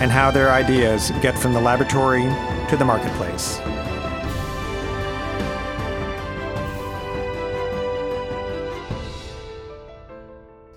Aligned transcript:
and 0.00 0.10
how 0.10 0.30
their 0.30 0.50
ideas 0.50 1.10
get 1.22 1.38
from 1.38 1.52
the 1.52 1.60
laboratory 1.60 2.24
to 2.68 2.76
the 2.76 2.84
marketplace. 2.84 3.60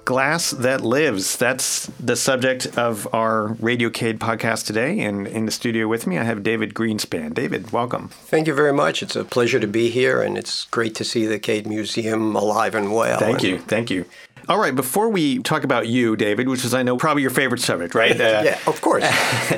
Glass 0.05 0.51
that 0.51 0.81
lives. 0.81 1.35
That's 1.35 1.87
the 1.99 2.15
subject 2.15 2.77
of 2.77 3.13
our 3.13 3.47
Radio 3.59 3.89
Cade 3.89 4.19
podcast 4.19 4.65
today. 4.65 5.01
And 5.01 5.27
in 5.27 5.45
the 5.45 5.51
studio 5.51 5.89
with 5.89 6.07
me, 6.07 6.17
I 6.17 6.23
have 6.23 6.43
David 6.43 6.73
Greenspan. 6.73 7.33
David, 7.33 7.71
welcome. 7.71 8.07
Thank 8.07 8.47
you 8.47 8.53
very 8.53 8.71
much. 8.71 9.03
It's 9.03 9.17
a 9.17 9.25
pleasure 9.25 9.59
to 9.59 9.67
be 9.67 9.89
here, 9.89 10.21
and 10.21 10.37
it's 10.37 10.63
great 10.65 10.95
to 10.95 11.03
see 11.03 11.25
the 11.25 11.39
Cade 11.39 11.67
Museum 11.67 12.37
alive 12.37 12.73
and 12.73 12.93
well. 12.93 13.19
Thank 13.19 13.43
you. 13.43 13.59
Thank 13.59 13.89
you. 13.89 14.05
All 14.49 14.57
right, 14.57 14.73
before 14.73 15.09
we 15.09 15.39
talk 15.39 15.65
about 15.65 15.87
you, 15.87 16.15
David, 16.15 16.47
which 16.47 16.63
is, 16.63 16.73
I 16.73 16.81
know, 16.81 16.95
probably 16.95 17.21
your 17.21 17.31
favorite 17.31 17.61
subject, 17.61 17.93
right? 17.95 18.17
Uh, 18.27 18.41
yeah, 18.43 18.59
of 18.65 18.81
course. 18.81 19.05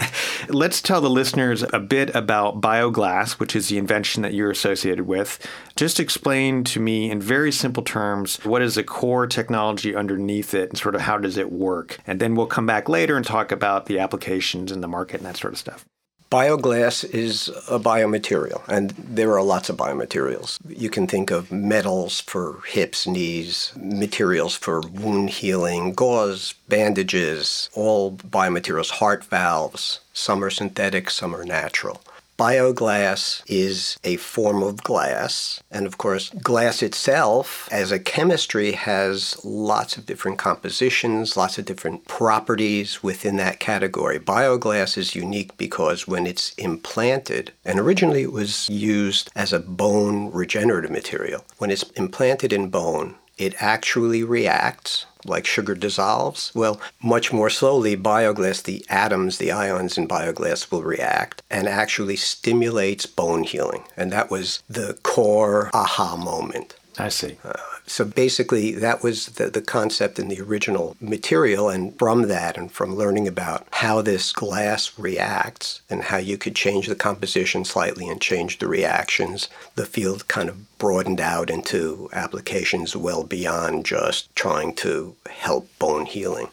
let's 0.50 0.82
tell 0.82 1.02
the 1.02 1.10
listeners 1.10 1.64
a 1.74 1.80
bit 1.80 2.14
about 2.14 2.62
bioglass, 2.62 3.34
which 3.34 3.56
is 3.56 3.70
the 3.70 3.78
invention 3.78 4.22
that 4.22 4.34
you're 4.34 4.52
associated 4.52 5.08
with. 5.08 5.40
Just 5.76 6.00
explain 6.00 6.64
to 6.66 6.80
me 6.80 7.10
in 7.10 7.22
very 7.22 7.52
simple 7.52 7.82
terms 7.82 8.44
what 8.44 8.62
is 8.62 8.76
the 8.76 8.84
core 8.84 9.28
technology 9.28 9.96
underneath 9.96 10.54
it 10.54 10.70
and 10.70 10.78
sort 10.78 10.94
of 10.94 11.02
how 11.02 11.18
does 11.18 11.38
it 11.38 11.52
work? 11.52 12.00
And 12.06 12.20
then 12.20 12.36
we'll 12.36 12.48
come 12.48 12.66
back 12.66 12.90
later 12.90 13.16
and 13.16 13.26
talk 13.26 13.52
about 13.52 13.86
the 13.86 13.98
applications 13.98 14.72
in 14.72 14.82
the 14.82 14.88
market 14.88 15.18
and 15.18 15.26
that 15.26 15.38
sort 15.38 15.54
of 15.54 15.60
stuff. 15.60 15.86
Bioglass 16.32 17.04
is 17.04 17.48
a 17.68 17.80
biomaterial, 17.80 18.62
and 18.68 18.92
there 18.92 19.34
are 19.34 19.42
lots 19.42 19.68
of 19.68 19.78
biomaterials. 19.78 20.60
You 20.68 20.88
can 20.88 21.08
think 21.08 21.32
of 21.32 21.52
metals 21.52 22.22
for 22.22 22.62
hips, 22.68 23.08
knees, 23.08 23.74
materials 23.76 24.54
for 24.54 24.82
wound 24.82 25.32
healing, 25.32 25.94
gauze, 25.94 26.54
bandages, 26.68 27.72
all 27.74 28.12
biomaterials, 28.12 28.92
heart 28.92 29.24
valves. 29.24 30.02
Some 30.14 30.44
are 30.44 30.52
synthetic, 30.52 31.10
some 31.10 31.36
are 31.36 31.46
natural. 31.46 32.00
Bioglass 32.40 33.44
is 33.48 34.00
a 34.06 34.16
form 34.16 34.64
of 34.64 34.82
glass. 34.82 35.62
And 35.70 35.86
of 35.86 35.98
course, 35.98 36.30
glass 36.30 36.82
itself, 36.82 37.68
as 37.70 37.92
a 37.92 38.00
chemistry, 38.00 38.72
has 38.72 39.38
lots 39.44 39.98
of 39.98 40.06
different 40.06 40.38
compositions, 40.38 41.36
lots 41.36 41.58
of 41.58 41.66
different 41.66 42.08
properties 42.08 43.04
within 43.04 43.36
that 43.36 43.60
category. 43.60 44.20
Bioglass 44.20 44.98
is 44.98 45.16
unique 45.16 45.58
because 45.58 46.08
when 46.08 46.26
it's 46.26 46.54
implanted, 46.54 47.52
and 47.66 47.78
originally 47.78 48.22
it 48.22 48.32
was 48.32 48.70
used 48.70 49.30
as 49.36 49.52
a 49.52 49.60
bone 49.60 50.32
regenerative 50.32 50.92
material, 50.92 51.44
when 51.58 51.70
it's 51.70 51.84
implanted 51.98 52.54
in 52.54 52.70
bone, 52.70 53.16
it 53.38 53.54
actually 53.62 54.24
reacts 54.24 55.06
like 55.26 55.46
sugar 55.46 55.76
dissolves? 55.76 56.52
Well, 56.56 56.80
much 57.02 57.34
more 57.34 57.50
slowly, 57.50 57.96
bioglass, 57.98 58.64
the 58.64 58.86
atoms, 58.90 59.38
the 59.38 59.52
ions 59.52 59.98
in 59.98 60.08
bioglass 60.08 60.72
will 60.72 60.84
react 60.84 61.42
and 61.50 61.68
actually 61.68 62.16
stimulates 62.16 63.06
bone 63.06 63.44
healing. 63.44 63.84
And 63.98 64.12
that 64.12 64.32
was 64.32 64.64
the 64.70 64.98
core 65.04 65.70
aha 65.74 66.16
moment. 66.16 66.76
I 67.00 67.10
see. 67.10 67.38
Uh, 67.44 67.54
so 67.88 68.04
basically, 68.04 68.74
that 68.74 69.02
was 69.02 69.28
the, 69.28 69.50
the 69.50 69.62
concept 69.62 70.20
in 70.20 70.28
the 70.28 70.42
original 70.42 70.98
material. 71.00 71.70
And 71.70 71.98
from 71.98 72.28
that, 72.28 72.58
and 72.58 72.72
from 72.72 72.96
learning 72.96 73.28
about 73.28 73.68
how 73.72 74.02
this 74.02 74.34
glass 74.34 75.00
reacts 75.00 75.82
and 75.90 76.04
how 76.04 76.18
you 76.18 76.38
could 76.38 76.56
change 76.56 76.88
the 76.88 76.96
composition 76.96 77.64
slightly 77.64 78.08
and 78.08 78.22
change 78.22 78.60
the 78.60 78.68
reactions, 78.68 79.48
the 79.76 79.86
field 79.86 80.28
kind 80.28 80.50
of 80.50 80.78
broadened 80.78 81.22
out 81.22 81.50
into 81.50 82.10
applications 82.12 82.96
well 82.96 83.24
beyond 83.24 83.86
just 83.86 84.34
trying 84.36 84.76
to 84.76 85.16
help 85.30 85.68
bone 85.80 86.06
healing. 86.06 86.50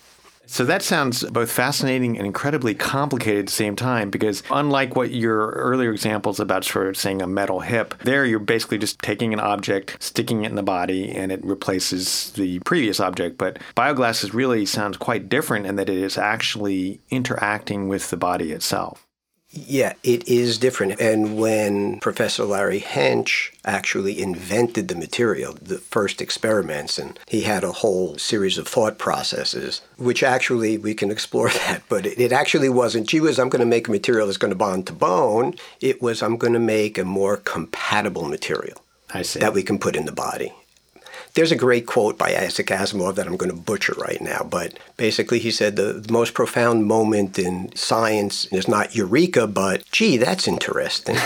So 0.46 0.64
that 0.64 0.82
sounds 0.82 1.24
both 1.24 1.50
fascinating 1.50 2.16
and 2.16 2.26
incredibly 2.26 2.74
complicated 2.74 3.40
at 3.40 3.46
the 3.46 3.52
same 3.52 3.76
time 3.76 4.10
because 4.10 4.42
unlike 4.50 4.96
what 4.96 5.10
your 5.10 5.50
earlier 5.50 5.92
examples 5.92 6.40
about 6.40 6.64
sort 6.64 6.86
of 6.86 6.96
saying 6.96 7.20
a 7.20 7.26
metal 7.26 7.60
hip, 7.60 7.94
there 8.04 8.24
you're 8.24 8.38
basically 8.38 8.78
just 8.78 8.98
taking 9.00 9.32
an 9.32 9.40
object, 9.40 9.96
sticking 10.00 10.44
it 10.44 10.48
in 10.48 10.54
the 10.54 10.62
body, 10.62 11.10
and 11.10 11.32
it 11.32 11.44
replaces 11.44 12.30
the 12.32 12.60
previous 12.60 13.00
object. 13.00 13.38
But 13.38 13.58
bioglass 13.76 14.32
really 14.32 14.66
sounds 14.66 14.96
quite 14.96 15.28
different 15.28 15.66
in 15.66 15.76
that 15.76 15.88
it 15.88 15.98
is 15.98 16.16
actually 16.16 17.00
interacting 17.10 17.88
with 17.88 18.10
the 18.10 18.16
body 18.16 18.52
itself. 18.52 19.05
Yeah, 19.56 19.94
it 20.02 20.28
is 20.28 20.58
different. 20.58 21.00
And 21.00 21.38
when 21.38 21.98
Professor 22.00 22.44
Larry 22.44 22.80
Hench 22.80 23.52
actually 23.64 24.20
invented 24.20 24.88
the 24.88 24.94
material, 24.94 25.54
the 25.60 25.78
first 25.78 26.20
experiments, 26.20 26.98
and 26.98 27.18
he 27.26 27.42
had 27.42 27.64
a 27.64 27.72
whole 27.72 28.18
series 28.18 28.58
of 28.58 28.68
thought 28.68 28.98
processes, 28.98 29.80
which 29.96 30.22
actually 30.22 30.76
we 30.76 30.94
can 30.94 31.10
explore 31.10 31.48
that, 31.66 31.82
but 31.88 32.04
it, 32.06 32.20
it 32.20 32.32
actually 32.32 32.68
wasn't, 32.68 33.08
gee 33.08 33.20
whiz, 33.20 33.38
I'm 33.38 33.48
going 33.48 33.60
to 33.60 33.66
make 33.66 33.88
a 33.88 33.90
material 33.90 34.26
that's 34.26 34.38
going 34.38 34.52
to 34.52 34.56
bond 34.56 34.86
to 34.88 34.92
bone. 34.92 35.54
It 35.80 36.02
was, 36.02 36.22
I'm 36.22 36.36
going 36.36 36.52
to 36.52 36.58
make 36.58 36.98
a 36.98 37.04
more 37.04 37.38
compatible 37.38 38.28
material. 38.28 38.82
That 39.40 39.54
we 39.54 39.62
can 39.62 39.78
put 39.78 39.96
in 39.96 40.04
the 40.04 40.12
body. 40.12 40.52
There's 41.36 41.52
a 41.52 41.56
great 41.56 41.84
quote 41.84 42.16
by 42.16 42.34
Isaac 42.34 42.68
Asimov 42.68 43.16
that 43.16 43.26
I'm 43.26 43.36
going 43.36 43.50
to 43.50 43.56
butcher 43.56 43.92
right 43.98 44.22
now, 44.22 44.46
but 44.50 44.78
basically 44.96 45.38
he 45.38 45.50
said 45.50 45.76
the, 45.76 45.92
the 45.92 46.10
most 46.10 46.32
profound 46.32 46.86
moment 46.86 47.38
in 47.38 47.76
science 47.76 48.46
is 48.46 48.66
not 48.66 48.96
eureka, 48.96 49.46
but 49.46 49.84
gee, 49.92 50.16
that's 50.16 50.48
interesting. 50.48 51.18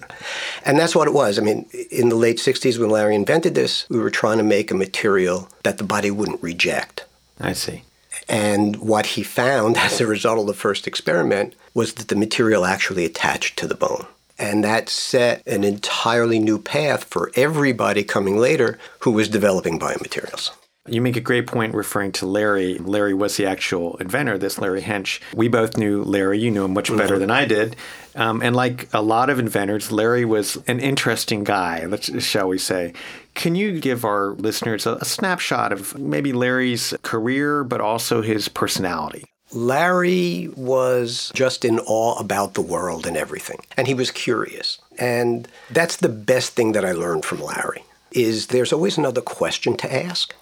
and 0.66 0.78
that's 0.78 0.94
what 0.94 1.08
it 1.08 1.14
was. 1.14 1.38
I 1.38 1.42
mean, 1.42 1.64
in 1.90 2.10
the 2.10 2.16
late 2.16 2.36
60s 2.36 2.78
when 2.78 2.90
Larry 2.90 3.14
invented 3.14 3.54
this, 3.54 3.88
we 3.88 3.98
were 3.98 4.10
trying 4.10 4.36
to 4.36 4.44
make 4.44 4.70
a 4.70 4.74
material 4.74 5.48
that 5.62 5.78
the 5.78 5.84
body 5.84 6.10
wouldn't 6.10 6.42
reject. 6.42 7.06
I 7.40 7.54
see. 7.54 7.82
And 8.28 8.76
what 8.76 9.06
he 9.06 9.22
found 9.22 9.76
as 9.78 10.02
a 10.02 10.06
result 10.06 10.38
of 10.38 10.46
the 10.46 10.52
first 10.52 10.86
experiment 10.86 11.54
was 11.72 11.94
that 11.94 12.08
the 12.08 12.16
material 12.16 12.66
actually 12.66 13.06
attached 13.06 13.58
to 13.60 13.66
the 13.66 13.74
bone. 13.74 14.04
And 14.38 14.62
that 14.64 14.88
set 14.88 15.46
an 15.46 15.64
entirely 15.64 16.38
new 16.38 16.58
path 16.58 17.04
for 17.04 17.30
everybody 17.34 18.04
coming 18.04 18.36
later 18.36 18.78
who 19.00 19.10
was 19.12 19.28
developing 19.28 19.78
biomaterials. 19.78 20.50
You 20.88 21.00
make 21.00 21.16
a 21.16 21.20
great 21.20 21.46
point 21.46 21.74
referring 21.74 22.12
to 22.12 22.26
Larry. 22.26 22.78
Larry 22.78 23.14
was 23.14 23.36
the 23.36 23.46
actual 23.46 23.96
inventor, 23.96 24.38
this 24.38 24.58
Larry 24.58 24.82
Hench. 24.82 25.20
We 25.34 25.48
both 25.48 25.76
knew 25.76 26.02
Larry. 26.02 26.38
You 26.38 26.50
knew 26.50 26.64
him 26.64 26.74
much 26.74 26.90
better 26.90 27.14
mm-hmm. 27.14 27.20
than 27.20 27.30
I 27.30 27.44
did. 27.44 27.76
Um, 28.14 28.40
and 28.40 28.54
like 28.54 28.88
a 28.94 29.02
lot 29.02 29.28
of 29.28 29.38
inventors, 29.38 29.90
Larry 29.90 30.24
was 30.24 30.56
an 30.68 30.78
interesting 30.80 31.44
guy, 31.44 31.88
shall 32.20 32.48
we 32.48 32.58
say. 32.58 32.92
Can 33.34 33.54
you 33.54 33.80
give 33.80 34.04
our 34.04 34.30
listeners 34.30 34.86
a, 34.86 34.94
a 34.94 35.04
snapshot 35.04 35.72
of 35.72 35.98
maybe 35.98 36.32
Larry's 36.32 36.94
career, 37.02 37.64
but 37.64 37.80
also 37.80 38.22
his 38.22 38.48
personality? 38.48 39.24
Larry 39.52 40.50
was 40.56 41.30
just 41.34 41.64
in 41.64 41.78
awe 41.80 42.18
about 42.18 42.54
the 42.54 42.62
world 42.62 43.06
and 43.06 43.16
everything, 43.16 43.60
and 43.76 43.86
he 43.86 43.94
was 43.94 44.10
curious. 44.10 44.78
And 44.98 45.48
that's 45.70 45.96
the 45.96 46.08
best 46.08 46.54
thing 46.54 46.72
that 46.72 46.84
I 46.84 46.92
learned 46.92 47.24
from 47.24 47.40
Larry 47.40 47.84
is 48.12 48.48
there's 48.48 48.72
always 48.72 48.98
another 48.98 49.20
question 49.20 49.76
to 49.76 49.92
ask. 49.92 50.34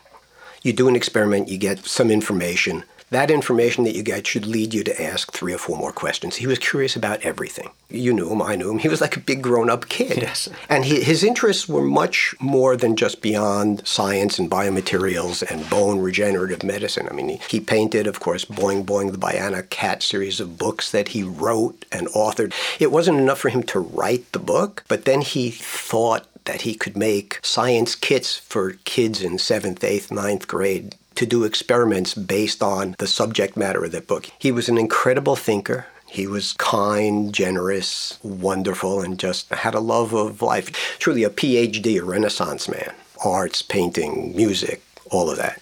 You 0.63 0.73
do 0.73 0.89
an 0.89 0.97
experiment, 0.97 1.49
you 1.49 1.59
get 1.59 1.85
some 1.85 2.11
information, 2.11 2.85
that 3.15 3.31
information 3.31 3.85
that 3.85 3.95
you 3.95 4.03
get 4.03 4.27
should 4.27 4.47
lead 4.47 4.75
you 4.75 4.85
to 4.85 5.03
ask 5.03 5.33
three 5.33 5.53
or 5.53 5.59
four 5.59 5.77
more 5.77 5.93
questions. 5.93 6.37
He 6.37 6.47
was 6.47 6.59
curious 6.59 6.97
about 6.97 7.23
everything. 7.23 7.71
You 7.89 8.13
knew 8.13 8.31
him, 8.31 8.43
I 8.43 8.57
knew 8.57 8.71
him. 8.71 8.79
He 8.79 8.89
was 8.89 9.01
like 9.01 9.17
a 9.17 9.21
big 9.21 9.43
grown 9.43 9.71
up 9.71 9.89
kid. 9.89 10.19
Yes. 10.19 10.49
And 10.69 10.85
he, 10.85 11.03
his 11.03 11.23
interests 11.23 11.69
were 11.69 11.83
much 11.83 12.35
more 12.41 12.77
than 12.77 12.97
just 12.97 13.23
beyond 13.23 13.87
science 13.87 14.39
and 14.39 14.51
biomaterials 14.51 15.49
and 15.49 15.69
bone 15.71 16.01
regenerative 16.01 16.63
medicine. 16.63 17.09
I 17.09 17.15
mean, 17.15 17.29
he, 17.29 17.41
he 17.49 17.61
painted, 17.61 18.07
of 18.07 18.21
course, 18.21 18.45
Boing 18.45 18.85
Boing, 18.85 19.13
the 19.13 19.19
Bionic 19.19 19.71
Cat 19.71 20.03
series 20.03 20.41
of 20.41 20.59
books 20.59 20.91
that 20.91 21.09
he 21.09 21.23
wrote 21.23 21.85
and 21.93 22.09
authored. 22.09 22.53
It 22.81 22.91
wasn't 22.91 23.19
enough 23.19 23.39
for 23.39 23.49
him 23.49 23.63
to 23.65 23.81
write 23.81 24.33
the 24.33 24.39
book, 24.39 24.85
but 24.89 25.05
then 25.05 25.21
he 25.21 25.51
thought 25.51 26.27
that 26.45 26.63
he 26.63 26.75
could 26.75 26.97
make 26.97 27.39
science 27.43 27.95
kits 27.95 28.37
for 28.37 28.73
kids 28.85 29.23
in 29.23 29.39
seventh, 29.39 29.83
eighth, 29.83 30.11
ninth 30.11 30.47
grade 30.47 30.95
to 31.15 31.27
do 31.27 31.45
experiments 31.45 32.15
based 32.15 32.63
on 32.63 32.95
the 32.99 33.07
subject 33.07 33.57
matter 33.57 33.85
of 33.85 33.93
that 33.93 34.07
book. 34.07 34.31
He 34.39 34.53
was 34.53 34.69
an 34.69 34.79
incredible 34.79 35.37
thinker. 35.37 35.87
He 36.07 36.27
was 36.27 36.53
kind, 36.55 37.33
generous, 37.33 38.19
wonderful, 38.23 39.01
and 39.01 39.19
just 39.19 39.49
had 39.51 39.75
a 39.75 39.81
love 39.81 40.13
of 40.13 40.43
life. 40.43 40.97
Truly 40.99 41.25
a 41.25 41.31
PhD, 41.31 42.01
a 42.01 42.05
Renaissance 42.05 42.69
man. 42.69 42.95
Arts, 43.25 43.63
painting, 43.63 44.35
music, 44.37 44.83
all 45.11 45.31
of 45.31 45.39
that. 45.39 45.61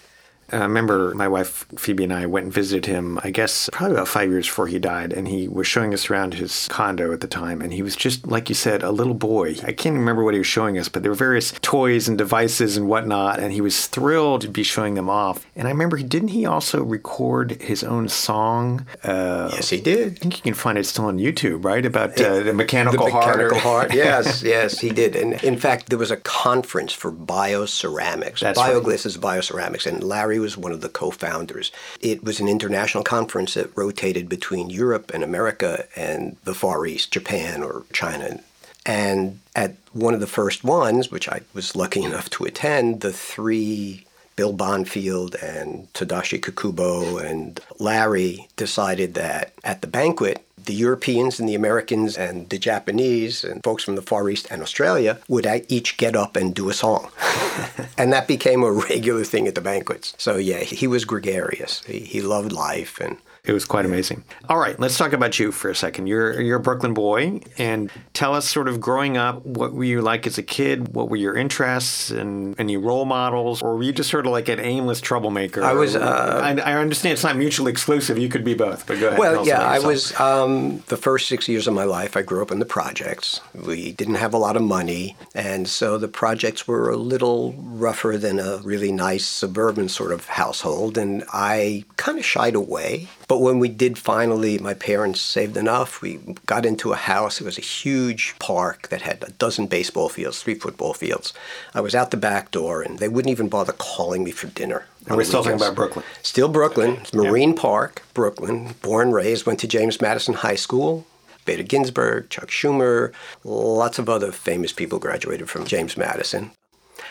I 0.53 0.63
remember 0.63 1.13
my 1.15 1.27
wife 1.27 1.65
Phoebe 1.77 2.03
and 2.03 2.13
I 2.13 2.25
went 2.25 2.45
and 2.45 2.53
visited 2.53 2.85
him, 2.85 3.19
I 3.23 3.31
guess 3.31 3.69
probably 3.71 3.95
about 3.95 4.07
five 4.07 4.29
years 4.29 4.47
before 4.47 4.67
he 4.67 4.79
died, 4.79 5.13
and 5.13 5.27
he 5.27 5.47
was 5.47 5.67
showing 5.67 5.93
us 5.93 6.09
around 6.09 6.35
his 6.35 6.67
condo 6.69 7.11
at 7.11 7.21
the 7.21 7.27
time. 7.27 7.61
And 7.61 7.73
he 7.73 7.81
was 7.81 7.95
just, 7.95 8.27
like 8.27 8.49
you 8.49 8.55
said, 8.55 8.83
a 8.83 8.91
little 8.91 9.13
boy. 9.13 9.55
I 9.63 9.71
can't 9.71 9.95
remember 9.95 10.23
what 10.23 10.33
he 10.33 10.39
was 10.39 10.47
showing 10.47 10.77
us, 10.77 10.89
but 10.89 11.03
there 11.03 11.11
were 11.11 11.15
various 11.15 11.51
toys 11.61 12.07
and 12.07 12.17
devices 12.17 12.77
and 12.77 12.87
whatnot. 12.87 13.39
And 13.39 13.51
he 13.51 13.61
was 13.61 13.87
thrilled 13.87 14.41
to 14.41 14.47
be 14.47 14.63
showing 14.63 14.95
them 14.95 15.09
off. 15.09 15.45
And 15.55 15.67
I 15.67 15.71
remember, 15.71 15.97
didn't 15.97 16.29
he 16.29 16.45
also 16.45 16.83
record 16.83 17.61
his 17.61 17.83
own 17.83 18.09
song? 18.09 18.85
Uh, 19.03 19.49
yes, 19.53 19.69
he 19.69 19.81
did. 19.81 20.13
I 20.13 20.15
think 20.15 20.37
you 20.37 20.43
can 20.43 20.53
find 20.53 20.77
it 20.77 20.85
still 20.85 21.05
on 21.05 21.17
YouTube, 21.17 21.65
right? 21.65 21.85
About 21.85 22.19
uh, 22.19 22.41
the 22.41 22.53
mechanical 22.53 23.05
the 23.05 23.11
heart. 23.11 23.37
Mechanical 23.37 23.59
heart. 23.59 23.93
yes, 23.93 24.43
yes, 24.43 24.79
he 24.79 24.89
did. 24.89 25.15
And 25.15 25.43
in 25.43 25.57
fact, 25.57 25.89
there 25.89 25.99
was 25.99 26.11
a 26.11 26.17
conference 26.17 26.93
for 26.93 27.11
bioceramics. 27.11 28.39
That's 28.39 28.59
Bioglass 28.59 28.87
right. 28.87 29.05
is 29.05 29.17
bioceramics, 29.17 29.85
and 29.85 30.03
Larry 30.03 30.39
was 30.43 30.57
one 30.57 30.73
of 30.73 30.81
the 30.81 30.89
co-founders. 30.89 31.71
It 32.01 32.21
was 32.21 32.41
an 32.41 32.49
international 32.49 33.03
conference 33.05 33.53
that 33.53 33.75
rotated 33.77 34.27
between 34.27 34.69
Europe 34.69 35.09
and 35.13 35.23
America 35.23 35.85
and 35.95 36.35
the 36.43 36.53
Far 36.53 36.85
East, 36.85 37.13
Japan 37.13 37.63
or 37.63 37.85
China. 37.93 38.41
And 38.85 39.39
at 39.55 39.75
one 39.93 40.13
of 40.13 40.19
the 40.19 40.35
first 40.39 40.65
ones, 40.65 41.09
which 41.09 41.29
I 41.29 41.39
was 41.53 41.77
lucky 41.77 42.03
enough 42.09 42.29
to 42.31 42.43
attend, 42.43 42.99
the 42.99 43.13
three 43.13 44.05
Bill 44.35 44.53
Bonfield 44.53 45.41
and 45.41 45.91
Tadashi 45.93 46.39
Kokubo 46.41 47.23
and 47.23 47.61
Larry 47.79 48.49
decided 48.57 49.13
that 49.13 49.53
at 49.63 49.79
the 49.81 49.87
banquet, 49.87 50.45
the 50.65 50.73
Europeans 50.73 51.39
and 51.39 51.47
the 51.47 51.55
Americans 51.55 52.17
and 52.17 52.49
the 52.49 52.57
Japanese 52.57 53.43
and 53.43 53.63
folks 53.63 53.83
from 53.83 53.95
the 53.95 54.01
Far 54.01 54.29
East 54.29 54.47
and 54.49 54.61
Australia 54.61 55.19
would 55.27 55.47
each 55.67 55.97
get 55.97 56.15
up 56.15 56.35
and 56.35 56.53
do 56.53 56.69
a 56.69 56.73
song. 56.73 57.11
and 57.97 58.11
that 58.13 58.27
became 58.27 58.63
a 58.63 58.71
regular 58.71 59.23
thing 59.23 59.47
at 59.47 59.55
the 59.55 59.61
banquets. 59.61 60.13
So, 60.17 60.37
yeah, 60.37 60.59
he 60.59 60.87
was 60.87 61.05
gregarious. 61.05 61.83
He, 61.83 61.99
he 61.99 62.21
loved 62.21 62.51
life 62.51 62.99
and 62.99 63.17
it 63.45 63.51
was 63.51 63.65
quite 63.65 63.83
amazing. 63.83 64.23
All 64.47 64.57
right, 64.57 64.79
let's 64.79 64.97
talk 64.97 65.11
about 65.11 65.37
you 65.37 65.51
for 65.51 65.69
a 65.69 65.75
second. 65.75 66.07
You're 66.07 66.39
you're 66.39 66.59
a 66.59 66.61
Brooklyn 66.61 66.93
boy, 66.93 67.41
and 67.57 67.91
tell 68.13 68.33
us 68.33 68.49
sort 68.49 68.69
of 68.69 68.79
growing 68.79 69.17
up, 69.17 69.45
what 69.45 69.73
were 69.73 69.83
you 69.83 70.01
like 70.01 70.25
as 70.25 70.37
a 70.37 70.43
kid? 70.43 70.95
What 70.95 71.09
were 71.09 71.17
your 71.17 71.35
interests 71.35 72.09
and 72.09 72.57
any 72.57 72.77
role 72.77 73.03
models, 73.03 73.61
or 73.61 73.75
were 73.75 73.83
you 73.83 73.91
just 73.91 74.09
sort 74.09 74.25
of 74.25 74.31
like 74.31 74.47
an 74.47 74.61
aimless 74.61 75.01
troublemaker? 75.01 75.61
I 75.61 75.73
was. 75.73 75.97
Uh, 75.97 76.39
I, 76.41 76.51
I, 76.61 76.75
understand 76.75 77.13
it's 77.13 77.23
not 77.23 77.35
mutually 77.35 77.69
exclusive. 77.69 78.17
You 78.17 78.29
could 78.29 78.45
be 78.45 78.53
both, 78.53 78.87
but 78.87 78.97
go 79.01 79.07
ahead. 79.07 79.19
Well, 79.19 79.45
yeah, 79.45 79.61
I 79.61 79.79
was. 79.79 80.17
Um, 80.17 80.81
the 80.87 80.97
first 80.97 81.27
six 81.27 81.49
years 81.49 81.67
of 81.67 81.73
my 81.73 81.83
life, 81.83 82.15
I 82.15 82.21
grew 82.21 82.41
up 82.41 82.49
in 82.49 82.59
the 82.59 82.65
projects. 82.65 83.41
We 83.53 83.91
didn't 83.91 84.15
have 84.15 84.33
a 84.33 84.37
lot 84.37 84.55
of 84.55 84.61
money, 84.61 85.17
and 85.35 85.67
so 85.67 85.97
the 85.97 86.07
projects 86.07 86.65
were 86.65 86.89
a 86.89 86.95
little 86.95 87.51
rougher 87.57 88.17
than 88.17 88.39
a 88.39 88.59
really 88.59 88.93
nice 88.93 89.25
suburban 89.25 89.89
sort 89.89 90.13
of 90.13 90.27
household, 90.27 90.97
and 90.97 91.25
I 91.33 91.83
kind 91.97 92.17
of 92.17 92.23
shied 92.23 92.55
away. 92.55 93.09
But 93.33 93.41
when 93.41 93.57
we 93.57 93.67
did 93.67 93.97
finally, 93.97 94.59
my 94.59 94.75
parents 94.75 95.19
saved 95.19 95.57
enough. 95.57 96.03
We 96.03 96.19
got 96.45 96.67
into 96.67 96.91
a 96.91 96.95
house. 96.95 97.41
It 97.41 97.45
was 97.45 97.57
a 97.57 97.61
huge 97.61 98.35
park 98.37 98.89
that 98.89 99.01
had 99.01 99.23
a 99.23 99.31
dozen 99.31 99.65
baseball 99.65 100.07
fields, 100.07 100.43
three 100.43 100.53
football 100.53 100.93
fields. 100.93 101.33
I 101.73 101.81
was 101.81 101.95
out 101.95 102.11
the 102.11 102.17
back 102.17 102.51
door, 102.51 102.83
and 102.83 102.99
they 102.99 103.07
wouldn't 103.07 103.31
even 103.31 103.49
bother 103.49 103.73
calling 103.73 104.23
me 104.23 104.29
for 104.29 104.45
dinner. 104.45 104.85
And 105.07 105.17
we're 105.17 105.23
still 105.23 105.41
talking 105.41 105.57
about 105.57 105.73
Brooklyn. 105.73 106.05
Still 106.21 106.47
Brooklyn. 106.47 107.01
Marine 107.11 107.55
Park, 107.55 108.03
Brooklyn. 108.13 108.75
Born, 108.83 109.09
raised, 109.11 109.47
went 109.47 109.57
to 109.61 109.67
James 109.67 109.99
Madison 109.99 110.35
High 110.35 110.53
School. 110.53 111.07
Bader 111.45 111.63
Ginsburg, 111.63 112.29
Chuck 112.29 112.49
Schumer, 112.49 113.13
lots 113.43 113.97
of 113.97 114.09
other 114.09 114.31
famous 114.31 114.71
people 114.71 114.99
graduated 114.99 115.49
from 115.49 115.65
James 115.65 115.97
Madison. 115.97 116.51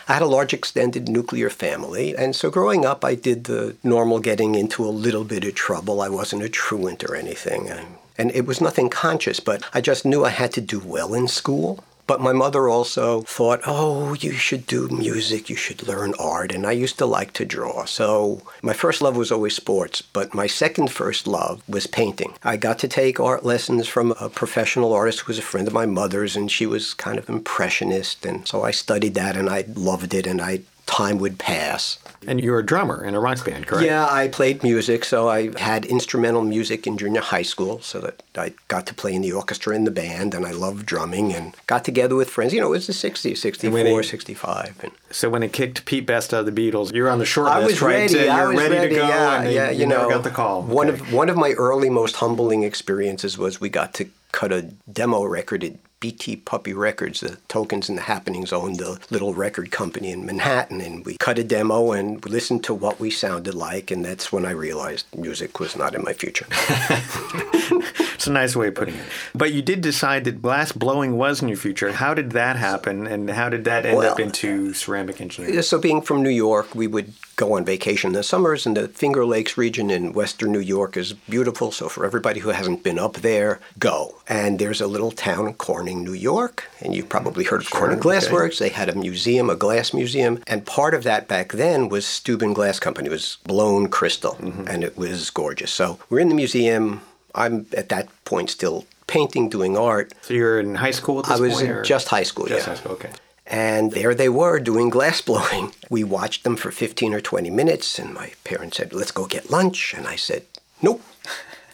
I 0.07 0.13
had 0.13 0.21
a 0.21 0.27
large 0.27 0.53
extended 0.53 1.07
nuclear 1.07 1.49
family, 1.49 2.15
and 2.15 2.35
so 2.35 2.49
growing 2.49 2.85
up, 2.85 3.05
I 3.05 3.15
did 3.15 3.45
the 3.45 3.77
normal 3.83 4.19
getting 4.19 4.55
into 4.55 4.83
a 4.83 4.91
little 4.91 5.23
bit 5.23 5.45
of 5.45 5.55
trouble. 5.55 6.01
I 6.01 6.09
wasn't 6.09 6.43
a 6.43 6.49
truant 6.49 7.03
or 7.05 7.15
anything, 7.15 7.69
and 8.17 8.31
it 8.31 8.45
was 8.45 8.59
nothing 8.59 8.89
conscious, 8.89 9.39
but 9.39 9.63
I 9.73 9.79
just 9.79 10.05
knew 10.05 10.25
I 10.25 10.29
had 10.29 10.51
to 10.53 10.61
do 10.61 10.79
well 10.79 11.13
in 11.13 11.27
school. 11.27 11.83
But 12.05 12.21
my 12.21 12.33
mother 12.33 12.67
also 12.67 13.21
thought, 13.21 13.61
oh, 13.65 14.13
you 14.13 14.33
should 14.33 14.67
do 14.67 14.89
music, 14.89 15.49
you 15.49 15.55
should 15.55 15.87
learn 15.87 16.13
art. 16.19 16.51
And 16.51 16.67
I 16.67 16.71
used 16.71 16.97
to 16.97 17.05
like 17.05 17.31
to 17.33 17.45
draw. 17.45 17.85
So 17.85 18.41
my 18.61 18.73
first 18.73 19.01
love 19.01 19.15
was 19.15 19.31
always 19.31 19.55
sports, 19.55 20.01
but 20.01 20.33
my 20.33 20.47
second 20.47 20.91
first 20.91 21.27
love 21.27 21.63
was 21.67 21.87
painting. 21.87 22.33
I 22.43 22.57
got 22.57 22.77
to 22.79 22.87
take 22.87 23.19
art 23.19 23.45
lessons 23.45 23.87
from 23.87 24.11
a 24.19 24.29
professional 24.29 24.93
artist 24.93 25.21
who 25.21 25.29
was 25.29 25.39
a 25.39 25.43
friend 25.43 25.67
of 25.67 25.73
my 25.73 25.85
mother's, 25.85 26.35
and 26.35 26.51
she 26.51 26.65
was 26.65 26.93
kind 26.93 27.17
of 27.17 27.29
impressionist. 27.29 28.25
And 28.25 28.47
so 28.47 28.63
I 28.63 28.71
studied 28.71 29.13
that 29.15 29.37
and 29.37 29.49
I 29.49 29.65
loved 29.73 30.13
it, 30.13 30.27
and 30.27 30.41
I 30.41 30.61
time 30.85 31.17
would 31.19 31.39
pass. 31.39 31.97
And 32.27 32.41
you 32.43 32.51
were 32.51 32.59
a 32.59 32.65
drummer 32.65 33.03
in 33.03 33.15
a 33.15 33.19
rock 33.19 33.43
band, 33.45 33.67
correct? 33.67 33.85
Yeah, 33.85 34.07
I 34.09 34.27
played 34.27 34.63
music, 34.63 35.05
so 35.05 35.27
I 35.29 35.57
had 35.59 35.85
instrumental 35.85 36.43
music 36.43 36.85
in 36.87 36.97
junior 36.97 37.21
high 37.21 37.41
school, 37.41 37.81
so 37.81 37.99
that 38.01 38.23
I 38.35 38.53
got 38.67 38.85
to 38.87 38.93
play 38.93 39.13
in 39.13 39.21
the 39.21 39.31
orchestra 39.31 39.75
in 39.75 39.83
the 39.83 39.91
band, 39.91 40.33
and 40.33 40.45
I 40.45 40.51
loved 40.51 40.85
drumming, 40.85 41.33
and 41.33 41.55
got 41.67 41.83
together 41.85 42.15
with 42.15 42.29
friends. 42.29 42.53
You 42.53 42.61
know, 42.61 42.67
it 42.67 42.71
was 42.71 42.87
the 42.87 42.93
60s, 42.93 43.37
64, 43.37 44.01
it, 44.01 44.05
65. 44.05 44.79
And 44.83 44.91
so 45.11 45.29
when 45.29 45.43
it 45.43 45.53
kicked 45.53 45.85
Pete 45.85 46.05
Best 46.05 46.33
out 46.33 46.47
of 46.47 46.53
the 46.55 46.71
Beatles, 46.71 46.93
you 46.93 47.03
were 47.03 47.09
on 47.09 47.19
the 47.19 47.25
short 47.25 47.49
I 47.49 47.59
list, 47.59 47.71
was 47.73 47.81
right? 47.81 48.11
ready. 48.11 48.29
Uh, 48.29 48.33
I 48.33 48.37
you're 48.39 48.47
was 48.49 48.57
ready, 48.57 48.75
ready 48.75 48.89
to 48.89 48.95
go, 48.95 49.07
yeah, 49.07 49.41
and 49.41 49.53
yeah, 49.53 49.69
you, 49.71 49.79
you 49.81 49.85
never 49.87 50.03
know, 50.03 50.09
got 50.09 50.23
the 50.23 50.29
call. 50.29 50.61
One 50.63 50.89
Okay. 50.89 50.99
of 50.99 51.13
one 51.13 51.29
of 51.29 51.37
my 51.37 51.51
early 51.51 51.89
most 51.89 52.15
humbling 52.17 52.63
experiences 52.63 53.37
was 53.37 53.59
we 53.61 53.69
got 53.69 53.93
to 53.95 54.09
cut 54.31 54.51
a 54.51 54.63
demo 54.91 55.23
record 55.23 55.63
at 55.63 55.73
BT 56.03 56.35
Puppy 56.35 56.73
Records. 56.73 57.21
The 57.21 57.37
Tokens 57.47 57.87
and 57.87 57.97
the 57.97 58.01
Happenings 58.01 58.51
owned 58.51 58.77
the 58.77 58.99
little 59.09 59.33
record 59.33 59.71
company 59.71 60.11
in 60.11 60.25
Manhattan, 60.25 60.81
and 60.81 61.05
we 61.05 61.15
cut 61.15 61.39
a 61.39 61.45
demo 61.45 61.93
and 61.93 62.23
listened 62.29 62.65
to 62.65 62.73
what 62.73 62.99
we 62.99 63.09
sounded 63.09 63.53
like, 63.53 63.89
and 63.89 64.03
that's 64.03 64.29
when 64.29 64.45
I 64.45 64.51
realized 64.51 65.05
music 65.15 65.61
was 65.61 65.77
not 65.77 65.95
in 65.95 66.03
my 66.03 66.11
future. 66.11 66.45
It's 68.23 68.29
a 68.29 68.31
nice 68.31 68.55
way 68.55 68.69
of 68.69 68.75
putting 68.75 68.95
it. 68.95 69.05
But 69.35 69.51
you 69.51 69.61
did 69.61 69.81
decide 69.81 70.23
that 70.23 70.41
glass 70.41 70.71
blowing 70.71 71.17
was 71.17 71.41
in 71.41 71.49
your 71.49 71.57
future. 71.57 71.91
How 71.91 72.13
did 72.13 72.31
that 72.31 72.55
happen, 72.55 73.05
and 73.05 73.29
how 73.29 73.49
did 73.49 73.65
that 73.65 73.85
end 73.85 74.01
up 74.01 74.17
into 74.17 74.73
ceramic 74.73 75.19
engineering? 75.19 75.61
So, 75.61 75.77
being 75.77 76.01
from 76.01 76.23
New 76.23 76.29
York, 76.29 76.73
we 76.73 76.87
would 76.87 77.11
go 77.35 77.57
on 77.57 77.65
vacation 77.65 78.11
in 78.11 78.13
the 78.13 78.23
summers, 78.23 78.65
and 78.65 78.77
the 78.77 78.87
Finger 78.87 79.25
Lakes 79.25 79.57
region 79.57 79.89
in 79.89 80.13
western 80.13 80.53
New 80.53 80.59
York 80.59 80.95
is 80.95 81.11
beautiful. 81.11 81.73
So, 81.73 81.89
for 81.89 82.05
everybody 82.05 82.39
who 82.39 82.49
hasn't 82.51 82.81
been 82.81 82.97
up 82.97 83.15
there, 83.15 83.59
go. 83.77 84.15
And 84.29 84.57
there's 84.57 84.79
a 84.79 84.87
little 84.87 85.11
town 85.11 85.53
in 85.93 86.03
New 86.03 86.13
York, 86.13 86.69
and 86.81 86.93
you've 86.93 87.09
probably 87.09 87.45
heard 87.45 87.61
of 87.61 87.69
Corning 87.71 87.99
Glass 87.99 88.25
okay. 88.25 88.33
Works. 88.33 88.59
They 88.59 88.69
had 88.69 88.89
a 88.89 88.95
museum, 88.95 89.49
a 89.49 89.55
glass 89.55 89.93
museum, 89.93 90.43
and 90.47 90.65
part 90.65 90.93
of 90.93 91.03
that 91.03 91.27
back 91.27 91.53
then 91.53 91.87
was 91.87 92.05
Steuben 92.05 92.53
Glass 92.53 92.79
Company. 92.79 93.07
It 93.07 93.11
was 93.11 93.37
blown 93.45 93.87
crystal, 93.87 94.33
mm-hmm. 94.33 94.67
and 94.67 94.83
it 94.83 94.97
was 94.97 95.29
gorgeous. 95.29 95.71
So, 95.71 95.99
we're 96.09 96.19
in 96.19 96.29
the 96.29 96.35
museum. 96.35 97.01
I'm 97.35 97.65
at 97.75 97.89
that 97.89 98.09
point 98.25 98.49
still 98.49 98.85
painting, 99.07 99.49
doing 99.49 99.77
art. 99.77 100.13
So 100.21 100.33
you're 100.33 100.59
in 100.59 100.75
high 100.75 100.91
school 100.91 101.21
I 101.25 101.39
was 101.39 101.55
point? 101.55 101.69
in 101.69 101.83
just 101.83 102.07
high 102.07 102.23
school, 102.23 102.47
Just 102.47 102.67
yeah. 102.67 102.73
high 102.73 102.79
school, 102.79 102.93
okay. 102.93 103.11
And 103.45 103.91
there 103.91 104.15
they 104.15 104.29
were 104.29 104.59
doing 104.59 104.89
glass 104.89 105.21
blowing. 105.21 105.71
We 105.89 106.03
watched 106.03 106.43
them 106.43 106.55
for 106.55 106.71
15 106.71 107.13
or 107.13 107.21
20 107.21 107.51
minutes, 107.51 107.99
and 107.99 108.13
my 108.13 108.31
parents 108.43 108.77
said, 108.77 108.93
Let's 108.93 109.11
go 109.11 109.25
get 109.27 109.51
lunch. 109.51 109.93
And 109.93 110.07
I 110.07 110.15
said, 110.15 110.43
Nope. 110.81 111.01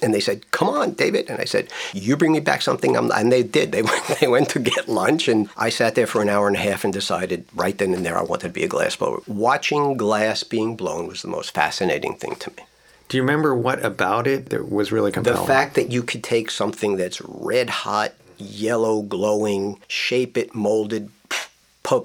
And 0.02 0.14
they 0.14 0.20
said, 0.20 0.50
Come 0.52 0.70
on, 0.70 0.92
David. 0.92 1.30
And 1.30 1.40
I 1.40 1.46
said, 1.46 1.70
You 1.94 2.16
bring 2.18 2.32
me 2.32 2.40
back 2.40 2.62
something. 2.62 2.96
I'm, 2.96 3.12
and 3.12 3.32
they 3.32 3.44
did. 3.44 3.72
They 3.72 3.82
went, 3.92 4.20
they 4.20 4.28
went 4.28 4.50
to 4.50 4.60
get 4.60 4.88
lunch, 4.88 5.28
and 5.28 5.50
I 5.58 5.70
sat 5.70 5.96
there 5.96 6.08
for 6.08 6.22
an 6.22 6.30
hour 6.30 6.48
and 6.48 6.56
a 6.56 6.60
half 6.60 6.84
and 6.84 6.94
decided 6.94 7.46
right 7.54 7.78
then 7.78 7.94
and 7.94 8.06
there 8.06 8.18
I 8.18 8.24
wanted 8.24 8.48
to 8.48 8.54
be 8.54 8.64
a 8.64 8.68
glass 8.68 8.96
blower. 8.96 9.22
Watching 9.28 9.98
glass 9.98 10.44
being 10.44 10.76
blown 10.76 11.08
was 11.08 11.22
the 11.22 11.28
most 11.28 11.54
fascinating 11.54 12.16
thing 12.16 12.36
to 12.36 12.52
me. 12.52 12.64
Do 13.10 13.18
you 13.18 13.24
remember 13.24 13.56
what 13.56 13.84
about 13.84 14.28
it 14.28 14.52
that 14.52 14.72
was 14.72 14.92
really 14.92 15.12
compelling? 15.12 15.42
The 15.42 15.48
fact 15.48 15.76
that 15.76 15.92
you 15.92 16.04
could 16.04 16.24
take 16.24 16.52
something 16.52 16.96
that's 16.96 17.20
red 17.22 17.70
hot, 17.70 18.14
yellow, 18.38 19.02
glowing, 19.02 19.80
shape 19.88 20.38
it, 20.38 20.54
mold 20.54 20.94
it, 20.94 21.10
pu- 21.10 21.12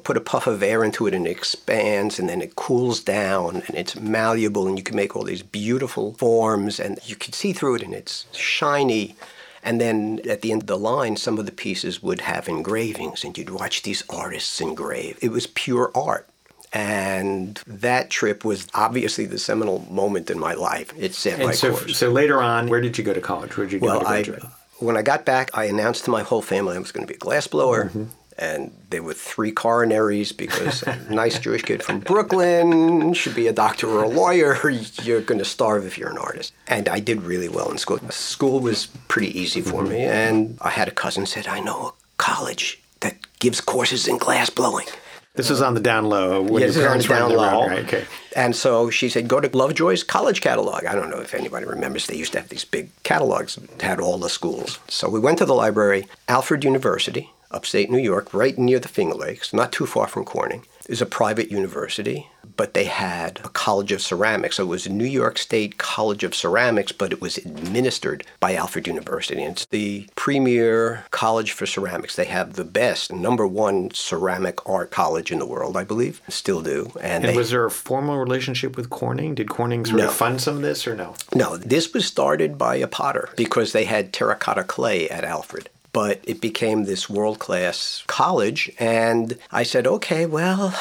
put 0.04 0.16
a 0.16 0.20
puff 0.20 0.46
of 0.46 0.62
air 0.62 0.82
into 0.84 1.06
it 1.06 1.14
and 1.14 1.26
it 1.26 1.30
expands 1.30 2.18
and 2.18 2.28
then 2.28 2.40
it 2.40 2.56
cools 2.56 3.00
down 3.00 3.56
and 3.66 3.76
it's 3.76 3.96
malleable 3.96 4.66
and 4.66 4.78
you 4.78 4.84
can 4.84 4.96
make 4.96 5.14
all 5.14 5.24
these 5.24 5.42
beautiful 5.42 6.14
forms 6.14 6.80
and 6.80 6.98
you 7.04 7.16
can 7.16 7.32
see 7.32 7.52
through 7.52 7.76
it 7.76 7.82
and 7.82 7.94
it's 7.94 8.26
shiny. 8.36 9.14
And 9.62 9.80
then 9.80 10.20
at 10.28 10.42
the 10.42 10.52
end 10.52 10.62
of 10.62 10.66
the 10.66 10.78
line, 10.78 11.16
some 11.16 11.38
of 11.38 11.46
the 11.46 11.52
pieces 11.52 12.02
would 12.02 12.20
have 12.22 12.48
engravings 12.48 13.24
and 13.24 13.36
you'd 13.36 13.50
watch 13.50 13.82
these 13.82 14.02
artists 14.08 14.60
engrave. 14.60 15.18
It 15.22 15.30
was 15.30 15.46
pure 15.46 15.90
art. 15.94 16.28
And 16.72 17.60
that 17.66 18.10
trip 18.10 18.44
was 18.44 18.66
obviously 18.74 19.26
the 19.26 19.38
seminal 19.38 19.86
moment 19.90 20.28
in 20.28 20.38
my 20.40 20.54
life. 20.54 20.92
It 20.98 21.14
set 21.14 21.38
my 21.38 21.52
so, 21.52 21.70
course. 21.76 21.96
so 21.96 22.10
later 22.10 22.42
on, 22.42 22.68
where 22.68 22.80
did 22.80 22.98
you 22.98 23.04
go 23.04 23.14
to 23.14 23.20
college? 23.20 23.56
Where 23.56 23.64
did 23.66 23.74
you 23.74 23.80
go 23.80 23.86
Well, 23.86 24.00
to 24.00 24.06
I, 24.06 24.22
graduate? 24.22 24.42
when 24.80 24.96
I 24.96 25.02
got 25.02 25.24
back, 25.24 25.50
I 25.54 25.64
announced 25.66 26.04
to 26.06 26.10
my 26.10 26.22
whole 26.22 26.42
family 26.42 26.74
I 26.76 26.80
was 26.80 26.90
going 26.90 27.06
to 27.06 27.12
be 27.12 27.16
a 27.16 27.20
glassblower. 27.20 27.86
Mm-hmm. 27.90 28.04
And 28.36 28.72
there 28.90 29.02
were 29.02 29.14
three 29.14 29.52
coronaries 29.52 30.36
because 30.36 30.82
a 30.82 30.96
nice 31.08 31.38
Jewish 31.38 31.62
kid 31.62 31.82
from 31.82 32.00
Brooklyn 32.00 33.14
should 33.14 33.34
be 33.34 33.46
a 33.46 33.52
doctor 33.52 33.88
or 33.88 34.02
a 34.02 34.08
lawyer. 34.08 34.58
You're 35.02 35.20
going 35.20 35.38
to 35.38 35.44
starve 35.44 35.86
if 35.86 35.96
you're 35.98 36.10
an 36.10 36.18
artist. 36.18 36.52
And 36.66 36.88
I 36.88 37.00
did 37.00 37.22
really 37.22 37.48
well 37.48 37.70
in 37.70 37.78
school. 37.78 37.98
School 38.10 38.60
was 38.60 38.86
pretty 39.08 39.38
easy 39.38 39.60
for 39.60 39.82
mm-hmm. 39.82 39.92
me. 39.92 40.02
And 40.02 40.58
I 40.60 40.70
had 40.70 40.88
a 40.88 40.92
cousin 40.92 41.26
said, 41.26 41.46
I 41.46 41.60
know 41.60 41.88
a 41.88 41.92
college 42.18 42.80
that 43.00 43.16
gives 43.38 43.60
courses 43.60 44.08
in 44.08 44.18
glass 44.18 44.50
blowing. 44.50 44.86
This 45.34 45.50
was 45.50 45.60
on 45.60 45.74
the 45.74 45.80
down 45.80 46.06
low. 46.06 46.42
When 46.42 46.62
Yes, 46.62 46.76
your 46.76 46.88
on 46.88 46.98
the 46.98 47.04
parents 47.04 47.08
were 47.08 47.16
down 47.16 47.36
low. 47.36 47.66
Right, 47.66 47.84
okay. 47.84 48.04
And 48.36 48.54
so 48.54 48.88
she 48.88 49.08
said, 49.08 49.26
go 49.26 49.40
to 49.40 49.56
Lovejoy's 49.56 50.04
college 50.04 50.40
catalog. 50.40 50.86
I 50.86 50.94
don't 50.94 51.10
know 51.10 51.20
if 51.20 51.34
anybody 51.34 51.66
remembers. 51.66 52.06
They 52.06 52.16
used 52.16 52.32
to 52.32 52.40
have 52.40 52.48
these 52.48 52.64
big 52.64 52.90
catalogs 53.02 53.56
that 53.56 53.82
had 53.82 54.00
all 54.00 54.18
the 54.18 54.28
schools. 54.28 54.78
So 54.88 55.08
we 55.08 55.18
went 55.18 55.38
to 55.38 55.44
the 55.44 55.54
library. 55.54 56.06
Alfred 56.28 56.62
University, 56.62 57.30
upstate 57.54 57.90
New 57.90 57.98
York, 57.98 58.34
right 58.34 58.58
near 58.58 58.78
the 58.78 58.88
Finger 58.88 59.14
Lakes, 59.16 59.52
not 59.52 59.72
too 59.72 59.86
far 59.86 60.06
from 60.06 60.24
Corning, 60.24 60.64
is 60.88 61.00
a 61.00 61.06
private 61.06 61.50
university, 61.50 62.28
but 62.56 62.74
they 62.74 62.84
had 62.84 63.40
a 63.42 63.48
College 63.48 63.90
of 63.92 64.02
Ceramics. 64.02 64.56
So 64.56 64.64
it 64.64 64.66
was 64.66 64.86
a 64.86 64.92
New 64.92 65.06
York 65.06 65.38
State 65.38 65.78
College 65.78 66.22
of 66.24 66.34
Ceramics, 66.34 66.92
but 66.92 67.10
it 67.12 67.20
was 67.22 67.38
administered 67.38 68.24
by 68.38 68.54
Alfred 68.54 68.86
University. 68.86 69.42
And 69.42 69.52
it's 69.52 69.64
the 69.66 70.06
premier 70.14 71.04
college 71.10 71.52
for 71.52 71.64
ceramics. 71.64 72.16
They 72.16 72.26
have 72.26 72.52
the 72.54 72.64
best, 72.64 73.12
number 73.12 73.46
one 73.46 73.90
ceramic 73.94 74.58
art 74.68 74.90
college 74.90 75.32
in 75.32 75.38
the 75.38 75.46
world, 75.46 75.74
I 75.76 75.84
believe. 75.84 76.20
Still 76.28 76.60
do. 76.60 76.92
And, 77.00 77.24
And 77.24 77.32
they, 77.32 77.36
was 77.36 77.50
there 77.50 77.64
a 77.64 77.70
formal 77.70 78.18
relationship 78.18 78.76
with 78.76 78.90
Corning? 78.90 79.34
Did 79.34 79.48
Corning 79.48 79.86
sort 79.86 79.98
No. 80.00 80.08
of 80.08 80.14
fund 80.14 80.40
some 80.42 80.56
of 80.56 80.62
this 80.62 80.86
or 80.86 80.94
no? 80.94 81.14
No, 81.34 81.56
this 81.56 81.94
was 81.94 82.04
started 82.04 82.58
by 82.58 82.76
a 82.76 82.86
potter 82.88 83.30
because 83.36 83.72
they 83.72 83.84
had 83.84 84.12
terracotta 84.12 84.64
clay 84.64 85.08
at 85.08 85.24
Alfred. 85.24 85.70
But 85.94 86.20
it 86.24 86.42
became 86.42 86.84
this 86.84 87.08
world 87.08 87.38
class 87.38 88.04
college. 88.06 88.70
And 88.78 89.38
I 89.50 89.62
said, 89.62 89.86
okay, 89.86 90.26
well, 90.26 90.74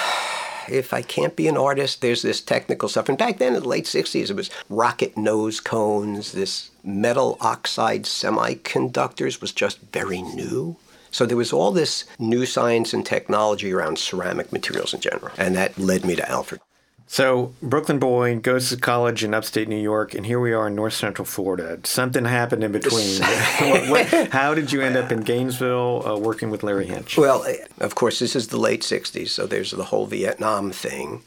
if 0.67 0.93
I 0.93 1.01
can't 1.01 1.35
be 1.35 1.47
an 1.47 1.55
artist, 1.55 2.01
there's 2.01 2.23
this 2.23 2.41
technical 2.41 2.89
stuff. 2.89 3.07
And 3.07 3.17
back 3.17 3.37
then 3.37 3.55
in 3.55 3.61
the 3.61 3.67
late 3.67 3.85
60s, 3.85 4.29
it 4.29 4.35
was 4.35 4.49
rocket 4.69 5.15
nose 5.15 5.59
cones, 5.59 6.31
this 6.31 6.71
metal 6.83 7.37
oxide 7.39 8.03
semiconductors 8.03 9.39
was 9.39 9.51
just 9.51 9.79
very 9.93 10.21
new. 10.21 10.77
So 11.11 11.27
there 11.27 11.37
was 11.37 11.53
all 11.53 11.71
this 11.71 12.05
new 12.17 12.45
science 12.47 12.91
and 12.91 13.05
technology 13.05 13.71
around 13.71 13.99
ceramic 13.99 14.51
materials 14.51 14.95
in 14.95 14.99
general. 14.99 15.31
And 15.37 15.55
that 15.55 15.77
led 15.77 16.05
me 16.05 16.15
to 16.15 16.27
Alfred. 16.27 16.59
So 17.07 17.53
Brooklyn 17.61 17.99
boy 17.99 18.39
goes 18.39 18.69
to 18.69 18.77
college 18.77 19.23
in 19.23 19.33
upstate 19.33 19.67
New 19.67 19.79
York, 19.79 20.13
and 20.13 20.25
here 20.25 20.39
we 20.39 20.53
are 20.53 20.67
in 20.67 20.75
North 20.75 20.93
Central 20.93 21.25
Florida. 21.25 21.79
Something 21.83 22.25
happened 22.25 22.63
in 22.63 22.71
between. 22.71 23.21
what, 23.59 23.89
what, 23.89 24.29
how 24.31 24.53
did 24.55 24.71
you 24.71 24.81
end 24.81 24.97
up 24.97 25.11
in 25.11 25.21
Gainesville 25.21 26.07
uh, 26.07 26.17
working 26.17 26.49
with 26.49 26.63
Larry 26.63 26.87
Hench? 26.87 27.17
Well, 27.17 27.43
eh, 27.43 27.57
of 27.79 27.95
course, 27.95 28.19
this 28.19 28.35
is 28.35 28.47
the 28.47 28.57
late 28.57 28.81
60s, 28.81 29.29
so 29.29 29.45
there's 29.45 29.71
the 29.71 29.85
whole 29.85 30.07
Vietnam 30.07 30.71
thing. 30.71 31.21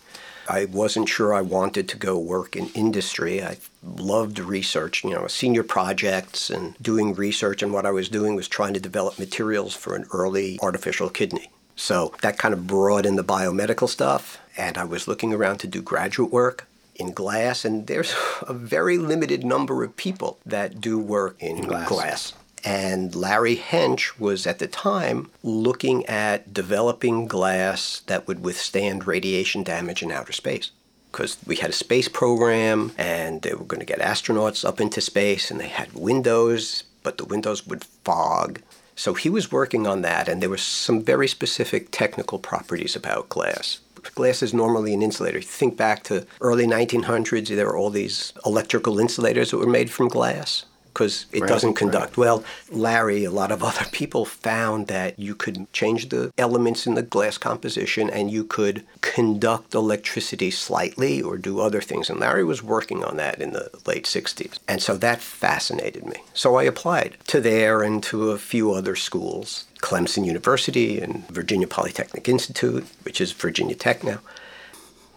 I 0.48 0.66
wasn't 0.66 1.08
sure 1.08 1.34
I 1.34 1.40
wanted 1.40 1.88
to 1.88 1.96
go 1.96 2.18
work 2.18 2.56
in 2.56 2.68
industry. 2.68 3.42
I 3.42 3.58
loved 3.82 4.38
research, 4.38 5.02
you 5.04 5.10
know, 5.10 5.26
senior 5.26 5.62
projects 5.62 6.50
and 6.50 6.76
doing 6.80 7.14
research. 7.14 7.62
And 7.62 7.72
what 7.72 7.86
I 7.86 7.90
was 7.90 8.08
doing 8.08 8.36
was 8.36 8.48
trying 8.48 8.74
to 8.74 8.80
develop 8.80 9.18
materials 9.18 9.74
for 9.74 9.94
an 9.96 10.06
early 10.12 10.58
artificial 10.62 11.10
kidney. 11.10 11.50
So 11.76 12.14
that 12.22 12.38
kind 12.38 12.54
of 12.54 12.66
brought 12.66 13.06
in 13.06 13.16
the 13.16 13.24
biomedical 13.24 13.88
stuff. 13.88 14.38
And 14.56 14.78
I 14.78 14.84
was 14.84 15.06
looking 15.06 15.32
around 15.32 15.58
to 15.58 15.66
do 15.66 15.82
graduate 15.82 16.32
work 16.32 16.66
in 16.96 17.12
glass. 17.12 17.64
And 17.64 17.86
there's 17.86 18.14
a 18.42 18.54
very 18.54 18.98
limited 18.98 19.44
number 19.44 19.84
of 19.84 19.96
people 19.96 20.38
that 20.44 20.80
do 20.80 20.98
work 20.98 21.36
in 21.38 21.62
Glass. 21.62 21.88
glass. 21.88 22.32
And 22.64 23.14
Larry 23.14 23.56
Hench 23.56 24.18
was 24.18 24.44
at 24.46 24.58
the 24.58 24.66
time 24.66 25.30
looking 25.44 26.04
at 26.06 26.52
developing 26.52 27.28
glass 27.28 28.00
that 28.06 28.26
would 28.26 28.42
withstand 28.42 29.06
radiation 29.06 29.62
damage 29.62 30.02
in 30.02 30.10
outer 30.10 30.32
space. 30.32 30.72
Because 31.12 31.38
we 31.46 31.56
had 31.56 31.70
a 31.70 31.74
space 31.74 32.08
program 32.08 32.92
and 32.98 33.42
they 33.42 33.54
were 33.54 33.64
going 33.64 33.80
to 33.80 33.86
get 33.86 34.00
astronauts 34.00 34.64
up 34.64 34.80
into 34.80 35.00
space 35.00 35.50
and 35.50 35.60
they 35.60 35.68
had 35.68 35.92
windows, 35.92 36.82
but 37.04 37.18
the 37.18 37.24
windows 37.24 37.66
would 37.66 37.84
fog. 37.84 38.60
So 38.96 39.14
he 39.14 39.28
was 39.28 39.52
working 39.52 39.86
on 39.86 40.02
that, 40.02 40.26
and 40.28 40.42
there 40.42 40.50
were 40.50 40.56
some 40.56 41.02
very 41.02 41.28
specific 41.28 41.90
technical 41.90 42.38
properties 42.38 42.96
about 42.96 43.28
glass. 43.28 43.78
Glass 44.14 44.42
is 44.42 44.54
normally 44.54 44.94
an 44.94 45.02
insulator. 45.02 45.40
Think 45.40 45.76
back 45.76 46.02
to 46.04 46.26
early 46.40 46.66
1900s, 46.66 47.48
there 47.48 47.66
were 47.66 47.76
all 47.76 47.90
these 47.90 48.32
electrical 48.44 48.98
insulators 48.98 49.50
that 49.50 49.58
were 49.58 49.66
made 49.66 49.90
from 49.90 50.08
glass 50.08 50.64
because 50.96 51.26
it 51.30 51.42
Right, 51.42 51.48
doesn't 51.48 51.68
right. 51.70 51.76
conduct. 51.76 52.16
Well, 52.16 52.42
Larry, 52.70 53.24
a 53.24 53.30
lot 53.30 53.52
of 53.52 53.62
other 53.62 53.84
people 53.92 54.24
found 54.24 54.86
that 54.86 55.18
you 55.18 55.34
could 55.34 55.70
change 55.74 56.08
the 56.08 56.32
elements 56.38 56.86
in 56.86 56.94
the 56.94 57.02
glass 57.02 57.36
composition 57.36 58.08
and 58.08 58.30
you 58.30 58.44
could 58.44 58.82
conduct 59.02 59.74
electricity 59.74 60.50
slightly 60.50 61.20
or 61.20 61.36
do 61.36 61.60
other 61.60 61.82
things. 61.82 62.08
And 62.08 62.18
Larry 62.18 62.44
was 62.44 62.62
working 62.62 63.04
on 63.04 63.18
that 63.18 63.42
in 63.42 63.52
the 63.52 63.68
late 63.86 64.04
60s. 64.04 64.58
And 64.66 64.80
so 64.80 64.96
that 64.96 65.20
fascinated 65.20 66.06
me. 66.06 66.16
So 66.32 66.56
I 66.56 66.62
applied 66.62 67.18
to 67.26 67.42
there 67.42 67.82
and 67.82 68.02
to 68.04 68.30
a 68.30 68.38
few 68.38 68.72
other 68.72 68.96
schools. 68.96 69.66
Clemson 69.82 70.24
University 70.24 70.98
and 70.98 71.28
Virginia 71.28 71.66
Polytechnic 71.66 72.26
Institute, 72.26 72.86
which 73.02 73.20
is 73.20 73.32
Virginia 73.32 73.74
Tech 73.74 74.02
now 74.02 74.20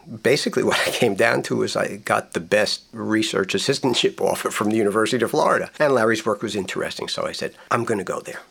basically 0.10 0.64
what 0.64 0.80
I 0.88 0.92
came 0.92 1.16
down 1.16 1.44
to 1.44 1.58
was 1.58 1.76
I 1.76 1.98
got 1.98 2.34
the 2.34 2.40
best 2.40 2.84
research 2.92 3.54
assistantship 3.54 4.20
offer 4.22 4.52
from 4.52 4.70
the 4.70 4.78
University 4.78 5.24
of 5.24 5.32
Florida. 5.32 5.70
And 5.80 5.94
Larry's 5.94 6.26
work 6.26 6.42
was 6.42 6.56
interesting, 6.56 7.08
so 7.08 7.26
I 7.26 7.32
said, 7.32 7.54
I'm 7.72 7.86
going 7.86 8.00
to 8.00 8.04
go 8.04 8.20
there. 8.20 8.42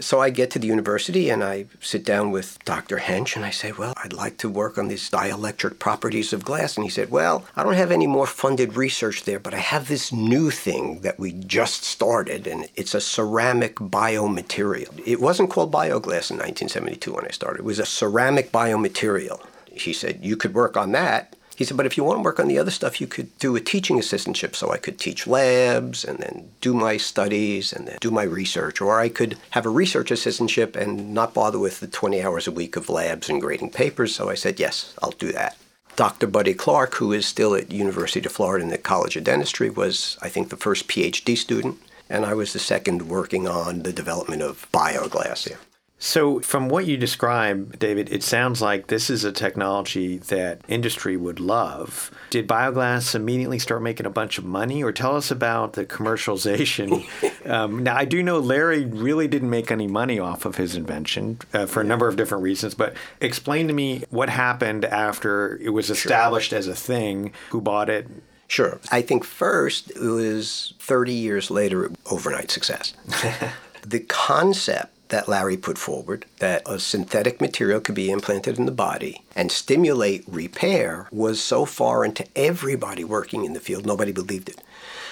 So 0.00 0.20
I 0.20 0.28
get 0.28 0.50
to 0.50 0.58
the 0.58 0.66
university 0.66 1.30
and 1.30 1.42
I 1.42 1.66
sit 1.80 2.04
down 2.04 2.30
with 2.30 2.62
Dr. 2.66 2.98
Hench 2.98 3.34
and 3.34 3.44
I 3.44 3.50
say, 3.50 3.72
Well, 3.72 3.94
I'd 3.96 4.12
like 4.12 4.36
to 4.38 4.48
work 4.48 4.76
on 4.76 4.88
these 4.88 5.08
dielectric 5.08 5.78
properties 5.78 6.34
of 6.34 6.44
glass. 6.44 6.76
And 6.76 6.84
he 6.84 6.90
said, 6.90 7.10
Well, 7.10 7.46
I 7.56 7.62
don't 7.62 7.74
have 7.74 7.90
any 7.90 8.06
more 8.06 8.26
funded 8.26 8.76
research 8.76 9.24
there, 9.24 9.38
but 9.38 9.54
I 9.54 9.58
have 9.58 9.88
this 9.88 10.12
new 10.12 10.50
thing 10.50 11.00
that 11.00 11.18
we 11.18 11.32
just 11.32 11.82
started, 11.84 12.46
and 12.46 12.68
it's 12.74 12.94
a 12.94 13.00
ceramic 13.00 13.76
biomaterial. 13.76 15.00
It 15.06 15.20
wasn't 15.20 15.50
called 15.50 15.72
bioglass 15.72 16.30
in 16.30 16.36
1972 16.36 17.14
when 17.14 17.24
I 17.24 17.30
started, 17.30 17.60
it 17.60 17.64
was 17.64 17.78
a 17.78 17.86
ceramic 17.86 18.52
biomaterial. 18.52 19.40
He 19.80 19.92
said, 19.92 20.24
You 20.24 20.36
could 20.36 20.54
work 20.54 20.76
on 20.76 20.92
that. 20.92 21.36
He 21.56 21.64
said, 21.64 21.76
But 21.76 21.86
if 21.86 21.96
you 21.96 22.04
want 22.04 22.18
to 22.18 22.22
work 22.22 22.38
on 22.38 22.48
the 22.48 22.58
other 22.58 22.70
stuff, 22.70 23.00
you 23.00 23.06
could 23.06 23.36
do 23.38 23.56
a 23.56 23.60
teaching 23.60 23.98
assistantship. 23.98 24.54
So 24.54 24.70
I 24.70 24.76
could 24.76 24.98
teach 24.98 25.26
labs 25.26 26.04
and 26.04 26.18
then 26.18 26.50
do 26.60 26.74
my 26.74 26.96
studies 26.96 27.72
and 27.72 27.88
then 27.88 27.98
do 28.00 28.10
my 28.10 28.24
research. 28.24 28.80
Or 28.80 29.00
I 29.00 29.08
could 29.08 29.38
have 29.50 29.66
a 29.66 29.70
research 29.70 30.10
assistantship 30.10 30.76
and 30.76 31.14
not 31.14 31.34
bother 31.34 31.58
with 31.58 31.80
the 31.80 31.86
20 31.86 32.22
hours 32.22 32.46
a 32.46 32.52
week 32.52 32.76
of 32.76 32.90
labs 32.90 33.28
and 33.28 33.40
grading 33.40 33.70
papers. 33.70 34.14
So 34.14 34.28
I 34.28 34.34
said, 34.34 34.60
Yes, 34.60 34.94
I'll 35.02 35.12
do 35.12 35.32
that. 35.32 35.56
Dr. 35.96 36.26
Buddy 36.26 36.52
Clark, 36.52 36.96
who 36.96 37.12
is 37.12 37.24
still 37.24 37.54
at 37.54 37.72
University 37.72 38.26
of 38.26 38.32
Florida 38.32 38.62
in 38.62 38.70
the 38.70 38.76
College 38.76 39.16
of 39.16 39.24
Dentistry, 39.24 39.70
was, 39.70 40.18
I 40.20 40.28
think, 40.28 40.50
the 40.50 40.56
first 40.56 40.88
PhD 40.88 41.38
student. 41.38 41.78
And 42.10 42.26
I 42.26 42.34
was 42.34 42.52
the 42.52 42.58
second 42.58 43.08
working 43.08 43.48
on 43.48 43.82
the 43.82 43.94
development 43.94 44.42
of 44.42 44.70
bioglass 44.72 45.48
here. 45.48 45.58
So, 45.98 46.40
from 46.40 46.68
what 46.68 46.84
you 46.86 46.98
describe, 46.98 47.78
David, 47.78 48.12
it 48.12 48.22
sounds 48.22 48.60
like 48.60 48.88
this 48.88 49.08
is 49.08 49.24
a 49.24 49.32
technology 49.32 50.18
that 50.18 50.60
industry 50.68 51.16
would 51.16 51.40
love. 51.40 52.10
Did 52.28 52.46
Bioglass 52.46 53.14
immediately 53.14 53.58
start 53.58 53.80
making 53.80 54.04
a 54.04 54.10
bunch 54.10 54.36
of 54.36 54.44
money, 54.44 54.82
or 54.82 54.92
tell 54.92 55.16
us 55.16 55.30
about 55.30 55.72
the 55.72 55.86
commercialization? 55.86 57.06
um, 57.50 57.82
now, 57.82 57.96
I 57.96 58.04
do 58.04 58.22
know 58.22 58.38
Larry 58.40 58.84
really 58.84 59.26
didn't 59.26 59.48
make 59.48 59.70
any 59.70 59.86
money 59.86 60.18
off 60.18 60.44
of 60.44 60.56
his 60.56 60.76
invention 60.76 61.38
uh, 61.54 61.64
for 61.64 61.80
a 61.80 61.84
number 61.84 62.08
of 62.08 62.16
different 62.16 62.44
reasons, 62.44 62.74
but 62.74 62.94
explain 63.22 63.66
to 63.68 63.72
me 63.72 64.04
what 64.10 64.28
happened 64.28 64.84
after 64.84 65.56
it 65.62 65.70
was 65.70 65.88
established 65.88 66.52
as 66.52 66.68
a 66.68 66.74
thing, 66.74 67.32
who 67.48 67.62
bought 67.62 67.88
it. 67.88 68.06
Sure. 68.48 68.78
I 68.92 69.00
think 69.00 69.24
first 69.24 69.90
it 69.90 69.98
was 69.98 70.74
30 70.78 71.14
years 71.14 71.50
later, 71.50 71.90
overnight 72.10 72.50
success. 72.50 72.92
the 73.82 74.00
concept 74.00 74.95
that 75.08 75.28
Larry 75.28 75.56
put 75.56 75.78
forward 75.78 76.26
that 76.38 76.62
a 76.66 76.78
synthetic 76.78 77.40
material 77.40 77.80
could 77.80 77.94
be 77.94 78.10
implanted 78.10 78.58
in 78.58 78.66
the 78.66 78.72
body 78.72 79.24
and 79.34 79.52
stimulate 79.52 80.24
repair 80.26 81.08
was 81.10 81.40
so 81.40 81.64
foreign 81.64 82.12
to 82.14 82.26
everybody 82.34 83.04
working 83.04 83.44
in 83.44 83.52
the 83.52 83.60
field, 83.60 83.86
nobody 83.86 84.12
believed 84.12 84.48
it. 84.48 84.60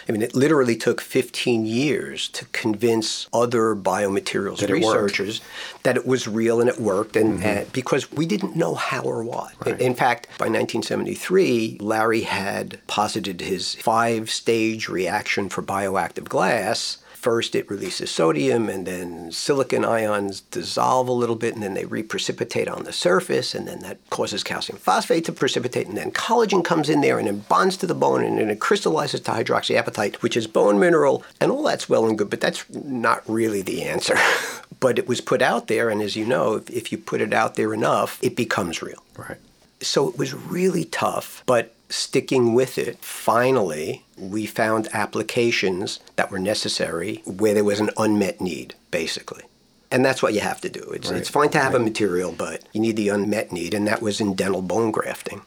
I 0.08 0.12
mean, 0.12 0.22
it 0.22 0.34
literally 0.34 0.76
took 0.76 1.00
15 1.00 1.64
years 1.64 2.28
to 2.30 2.44
convince 2.46 3.26
other 3.32 3.74
biomaterials 3.74 4.58
That 4.58 4.70
it 4.70 4.74
researchers 4.74 5.40
that 5.82 5.96
it 5.96 6.06
was 6.06 6.28
real 6.28 6.60
and 6.60 6.68
it 6.68 6.78
worked, 6.78 7.16
and, 7.16 7.38
mm-hmm. 7.38 7.46
and 7.46 7.72
because 7.72 8.12
we 8.12 8.26
didn't 8.26 8.54
know 8.54 8.74
how 8.74 9.02
or 9.02 9.22
what. 9.22 9.54
Right. 9.64 9.80
In 9.80 9.94
fact, 9.94 10.26
by 10.38 10.46
1973, 10.46 11.78
Larry 11.80 12.22
had 12.22 12.80
posited 12.86 13.40
his 13.40 13.76
five 13.76 14.30
stage 14.30 14.88
reaction 14.88 15.48
for 15.48 15.62
bioactive 15.62 16.28
glass. 16.28 16.98
First, 17.24 17.54
it 17.54 17.70
releases 17.70 18.10
sodium, 18.10 18.68
and 18.68 18.86
then 18.86 19.32
silicon 19.32 19.82
ions 19.82 20.42
dissolve 20.42 21.08
a 21.08 21.12
little 21.12 21.36
bit, 21.36 21.54
and 21.54 21.62
then 21.62 21.72
they 21.72 21.86
reprecipitate 21.86 22.68
on 22.68 22.84
the 22.84 22.92
surface, 22.92 23.54
and 23.54 23.66
then 23.66 23.78
that 23.78 23.96
causes 24.10 24.44
calcium 24.44 24.76
phosphate 24.76 25.24
to 25.24 25.32
precipitate, 25.32 25.86
and 25.86 25.96
then 25.96 26.10
collagen 26.10 26.62
comes 26.62 26.90
in 26.90 27.00
there 27.00 27.18
and 27.18 27.26
it 27.26 27.48
bonds 27.48 27.78
to 27.78 27.86
the 27.86 27.94
bone, 27.94 28.22
and 28.22 28.36
then 28.36 28.50
it 28.50 28.60
crystallizes 28.60 29.22
to 29.22 29.30
hydroxyapatite, 29.30 30.16
which 30.16 30.36
is 30.36 30.46
bone 30.46 30.78
mineral, 30.78 31.24
and 31.40 31.50
all 31.50 31.62
that's 31.62 31.88
well 31.88 32.06
and 32.06 32.18
good, 32.18 32.28
but 32.28 32.42
that's 32.42 32.68
not 32.74 33.22
really 33.26 33.62
the 33.62 33.84
answer. 33.84 34.18
but 34.80 34.98
it 34.98 35.08
was 35.08 35.22
put 35.22 35.40
out 35.40 35.66
there, 35.66 35.88
and 35.88 36.02
as 36.02 36.16
you 36.16 36.26
know, 36.26 36.56
if, 36.56 36.68
if 36.68 36.92
you 36.92 36.98
put 36.98 37.22
it 37.22 37.32
out 37.32 37.54
there 37.54 37.72
enough, 37.72 38.22
it 38.22 38.36
becomes 38.36 38.82
real. 38.82 39.02
Right. 39.16 39.38
So 39.80 40.10
it 40.10 40.18
was 40.18 40.34
really 40.34 40.84
tough, 40.84 41.42
but 41.46 41.73
sticking 41.88 42.54
with 42.54 42.78
it, 42.78 42.98
finally, 42.98 44.04
we 44.16 44.46
found 44.46 44.88
applications 44.92 46.00
that 46.16 46.30
were 46.30 46.38
necessary 46.38 47.22
where 47.24 47.54
there 47.54 47.64
was 47.64 47.80
an 47.80 47.90
unmet 47.96 48.40
need, 48.40 48.74
basically. 48.90 49.42
And 49.90 50.04
that's 50.04 50.22
what 50.22 50.34
you 50.34 50.40
have 50.40 50.60
to 50.62 50.68
do. 50.68 50.80
It's, 50.92 51.10
Right, 51.10 51.20
it's 51.20 51.28
fine 51.28 51.50
to 51.50 51.58
have 51.58 51.74
a 51.74 51.78
material, 51.78 52.32
but 52.32 52.62
you 52.72 52.80
need 52.80 52.96
the 52.96 53.10
unmet 53.10 53.52
need, 53.52 53.74
and 53.74 53.86
that 53.86 54.02
was 54.02 54.20
in 54.20 54.34
dental 54.34 54.62
bone 54.62 54.90
grafting. 54.90 55.42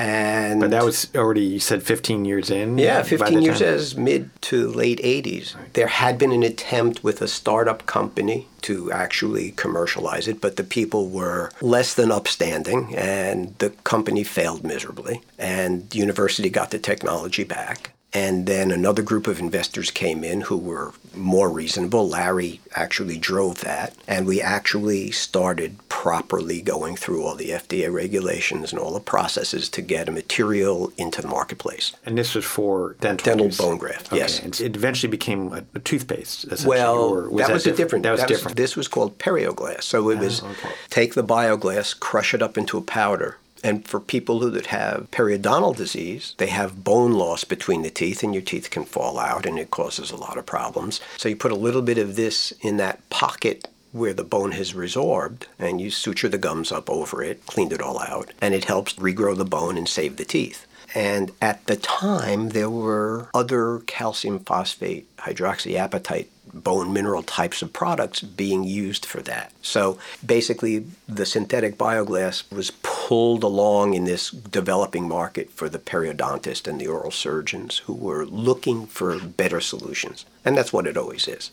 And 0.00 0.60
But 0.60 0.70
that 0.70 0.82
was 0.82 1.08
already, 1.14 1.42
you 1.42 1.60
said 1.60 1.82
15 1.82 2.24
years 2.24 2.50
in? 2.50 2.78
yeah, 2.78 3.02
15 3.02 3.42
years 3.42 3.58
time- 3.58 3.68
as 3.68 3.96
mid 3.96 4.30
to 4.42 4.66
late 4.68 4.98
80s. 5.04 5.54
There 5.74 5.88
had 5.88 6.16
been 6.16 6.32
an 6.32 6.42
attempt 6.42 7.04
with 7.04 7.20
a 7.20 7.28
startup 7.28 7.84
company 7.84 8.46
to 8.62 8.90
actually 8.90 9.50
commercialize 9.52 10.26
it, 10.26 10.40
but 10.40 10.56
the 10.56 10.64
people 10.64 11.08
were 11.10 11.50
less 11.60 11.92
than 11.92 12.10
upstanding, 12.10 12.94
and 12.96 13.54
the 13.58 13.70
company 13.84 14.24
failed 14.24 14.64
miserably. 14.64 15.20
And 15.38 15.90
the 15.90 15.98
university 15.98 16.48
got 16.48 16.70
the 16.70 16.78
technology 16.78 17.44
back. 17.44 17.92
And 18.12 18.46
then 18.46 18.70
another 18.72 19.02
group 19.02 19.26
of 19.26 19.38
investors 19.38 19.90
came 19.90 20.24
in 20.24 20.42
who 20.42 20.56
were 20.56 20.92
more 21.14 21.48
reasonable. 21.48 22.08
Larry 22.08 22.60
actually 22.74 23.18
drove 23.18 23.60
that. 23.60 23.94
And 24.08 24.26
we 24.26 24.40
actually 24.40 25.12
started 25.12 25.76
properly 25.88 26.60
going 26.60 26.96
through 26.96 27.24
all 27.24 27.34
the 27.36 27.50
FDA 27.50 27.92
regulations 27.92 28.72
and 28.72 28.80
all 28.80 28.94
the 28.94 29.00
processes 29.00 29.68
to 29.68 29.82
get 29.82 30.08
a 30.08 30.12
material 30.12 30.92
into 30.96 31.22
the 31.22 31.28
marketplace. 31.28 31.92
And 32.04 32.18
this 32.18 32.34
was 32.34 32.44
for 32.44 32.96
dental 33.00 33.24
Dental 33.24 33.46
use. 33.46 33.58
bone 33.58 33.78
graft, 33.78 34.08
Okay, 34.08 34.16
yes. 34.18 34.40
and 34.40 34.58
it 34.60 34.74
eventually 34.74 35.10
became 35.10 35.52
a, 35.52 35.62
a 35.74 35.78
toothpaste. 35.78 36.46
Well, 36.64 36.98
or 36.98 37.22
that, 37.38 37.52
was 37.52 37.66
a 37.66 37.72
different. 37.72 38.02
That 38.02 38.12
was 38.12 38.24
different. 38.24 38.58
Oh, 38.58 38.62
This 38.62 38.76
was 38.76 38.88
called 38.88 39.18
perioglass. 39.18 39.82
So 39.84 40.08
it 40.10 40.18
ah, 40.18 40.20
was 40.20 40.42
okay. 40.42 40.70
take 40.88 41.14
the 41.14 41.22
bioglass, 41.24 41.98
crush 41.98 42.34
it 42.34 42.42
up 42.42 42.58
into 42.58 42.76
a 42.78 42.82
powder. 42.82 43.36
And 43.62 43.86
for 43.86 44.00
people 44.00 44.40
who 44.40 44.50
that 44.50 44.66
have 44.66 45.10
periodontal 45.10 45.76
disease, 45.76 46.34
they 46.38 46.46
have 46.46 46.84
bone 46.84 47.12
loss 47.12 47.44
between 47.44 47.82
the 47.82 47.90
teeth, 47.90 48.22
and 48.22 48.34
your 48.34 48.42
teeth 48.42 48.70
can 48.70 48.84
fall 48.84 49.18
out, 49.18 49.46
and 49.46 49.58
it 49.58 49.70
causes 49.70 50.10
a 50.10 50.16
lot 50.16 50.38
of 50.38 50.46
problems. 50.46 51.00
So 51.16 51.28
you 51.28 51.36
put 51.36 51.52
a 51.52 51.56
little 51.56 51.82
bit 51.82 51.98
of 51.98 52.16
this 52.16 52.52
in 52.60 52.76
that 52.78 53.08
pocket 53.10 53.68
where 53.92 54.14
the 54.14 54.24
bone 54.24 54.52
has 54.52 54.72
resorbed, 54.72 55.42
and 55.58 55.80
you 55.80 55.90
suture 55.90 56.28
the 56.28 56.38
gums 56.38 56.70
up 56.70 56.88
over 56.88 57.22
it, 57.22 57.44
cleaned 57.46 57.72
it 57.72 57.82
all 57.82 58.00
out, 58.00 58.32
and 58.40 58.54
it 58.54 58.66
helps 58.66 58.94
regrow 58.94 59.36
the 59.36 59.44
bone 59.44 59.76
and 59.76 59.88
save 59.88 60.16
the 60.16 60.24
teeth. 60.24 60.66
And 60.94 61.30
at 61.40 61.66
the 61.66 61.76
time, 61.76 62.50
there 62.50 62.70
were 62.70 63.28
other 63.34 63.80
calcium 63.86 64.40
phosphate 64.40 65.14
hydroxyapatite 65.18 66.26
bone 66.52 66.92
mineral 66.92 67.22
types 67.22 67.62
of 67.62 67.72
products 67.72 68.20
being 68.20 68.64
used 68.64 69.06
for 69.06 69.20
that. 69.22 69.52
So 69.62 69.98
basically, 70.24 70.86
the 71.08 71.26
synthetic 71.26 71.76
bioglass 71.76 72.50
was 72.52 72.72
pulled 72.82 73.42
along 73.42 73.94
in 73.94 74.04
this 74.04 74.30
developing 74.30 75.08
market 75.08 75.50
for 75.50 75.68
the 75.68 75.78
periodontist 75.78 76.66
and 76.66 76.80
the 76.80 76.86
oral 76.86 77.10
surgeons 77.10 77.78
who 77.78 77.94
were 77.94 78.24
looking 78.24 78.86
for 78.86 79.18
better 79.18 79.60
solutions. 79.60 80.24
And 80.44 80.56
that's 80.56 80.72
what 80.72 80.86
it 80.86 80.96
always 80.96 81.28
is. 81.28 81.50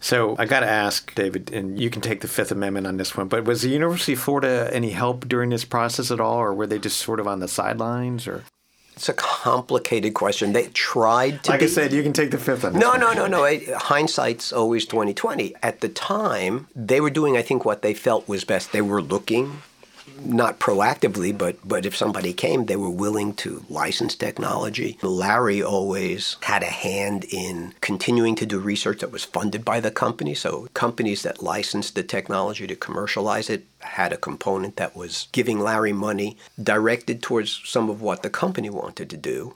So 0.00 0.36
I 0.38 0.46
got 0.46 0.60
to 0.60 0.68
ask, 0.68 1.12
David, 1.14 1.52
and 1.52 1.78
you 1.78 1.90
can 1.90 2.02
take 2.02 2.20
the 2.20 2.28
Fifth 2.28 2.52
Amendment 2.52 2.86
on 2.86 2.98
this 2.98 3.16
one, 3.16 3.28
but 3.28 3.44
was 3.44 3.62
the 3.62 3.68
University 3.68 4.12
of 4.12 4.20
Florida 4.20 4.70
any 4.72 4.90
help 4.90 5.26
during 5.26 5.50
this 5.50 5.64
process 5.64 6.10
at 6.10 6.20
all, 6.20 6.36
or 6.36 6.54
were 6.54 6.66
they 6.66 6.78
just 6.78 6.98
sort 6.98 7.18
of 7.18 7.26
on 7.26 7.40
the 7.40 7.48
sidelines? 7.48 8.28
Or 8.28 8.44
It's 8.98 9.08
a 9.08 9.12
complicated 9.12 10.14
question. 10.14 10.52
They 10.52 10.66
tried 10.74 11.44
to 11.44 11.52
like 11.52 11.60
be, 11.60 11.66
I 11.66 11.68
said, 11.68 11.92
you 11.92 12.02
can 12.02 12.12
take 12.12 12.32
the 12.32 12.36
Fifth 12.36 12.64
on 12.64 12.72
this 12.72 12.82
No, 12.82 12.94
no, 12.96 13.12
no, 13.12 13.28
no. 13.28 13.44
Hindsight's 13.76 14.52
always 14.52 14.86
twenty 14.86 15.14
twenty. 15.14 15.54
At 15.62 15.82
the 15.82 15.88
time, 15.88 16.66
they 16.74 17.00
were 17.00 17.08
doing, 17.08 17.36
I 17.36 17.42
think, 17.42 17.64
what 17.64 17.82
they 17.82 17.94
felt 17.94 18.26
was 18.26 18.42
best. 18.42 18.72
They 18.72 18.82
were 18.82 19.00
looking, 19.00 19.62
not 20.24 20.58
proactively, 20.58 21.36
but 21.36 21.56
but 21.66 21.86
if 21.86 21.96
somebody 21.96 22.32
came, 22.32 22.66
they 22.66 22.76
were 22.76 22.90
willing 22.90 23.34
to 23.34 23.64
license 23.68 24.14
technology. 24.14 24.98
Larry 25.02 25.62
always 25.62 26.36
had 26.42 26.62
a 26.62 26.66
hand 26.66 27.24
in 27.30 27.74
continuing 27.80 28.34
to 28.36 28.46
do 28.46 28.58
research 28.58 29.00
that 29.00 29.12
was 29.12 29.24
funded 29.24 29.64
by 29.64 29.80
the 29.80 29.90
company. 29.90 30.34
So 30.34 30.68
companies 30.74 31.22
that 31.22 31.42
licensed 31.42 31.94
the 31.94 32.02
technology 32.02 32.66
to 32.66 32.76
commercialize 32.76 33.50
it 33.50 33.66
had 33.80 34.12
a 34.12 34.16
component 34.16 34.76
that 34.76 34.96
was 34.96 35.28
giving 35.32 35.60
Larry 35.60 35.92
money 35.92 36.36
directed 36.62 37.22
towards 37.22 37.60
some 37.64 37.88
of 37.88 38.02
what 38.02 38.22
the 38.22 38.30
company 38.30 38.70
wanted 38.70 39.08
to 39.10 39.16
do. 39.16 39.54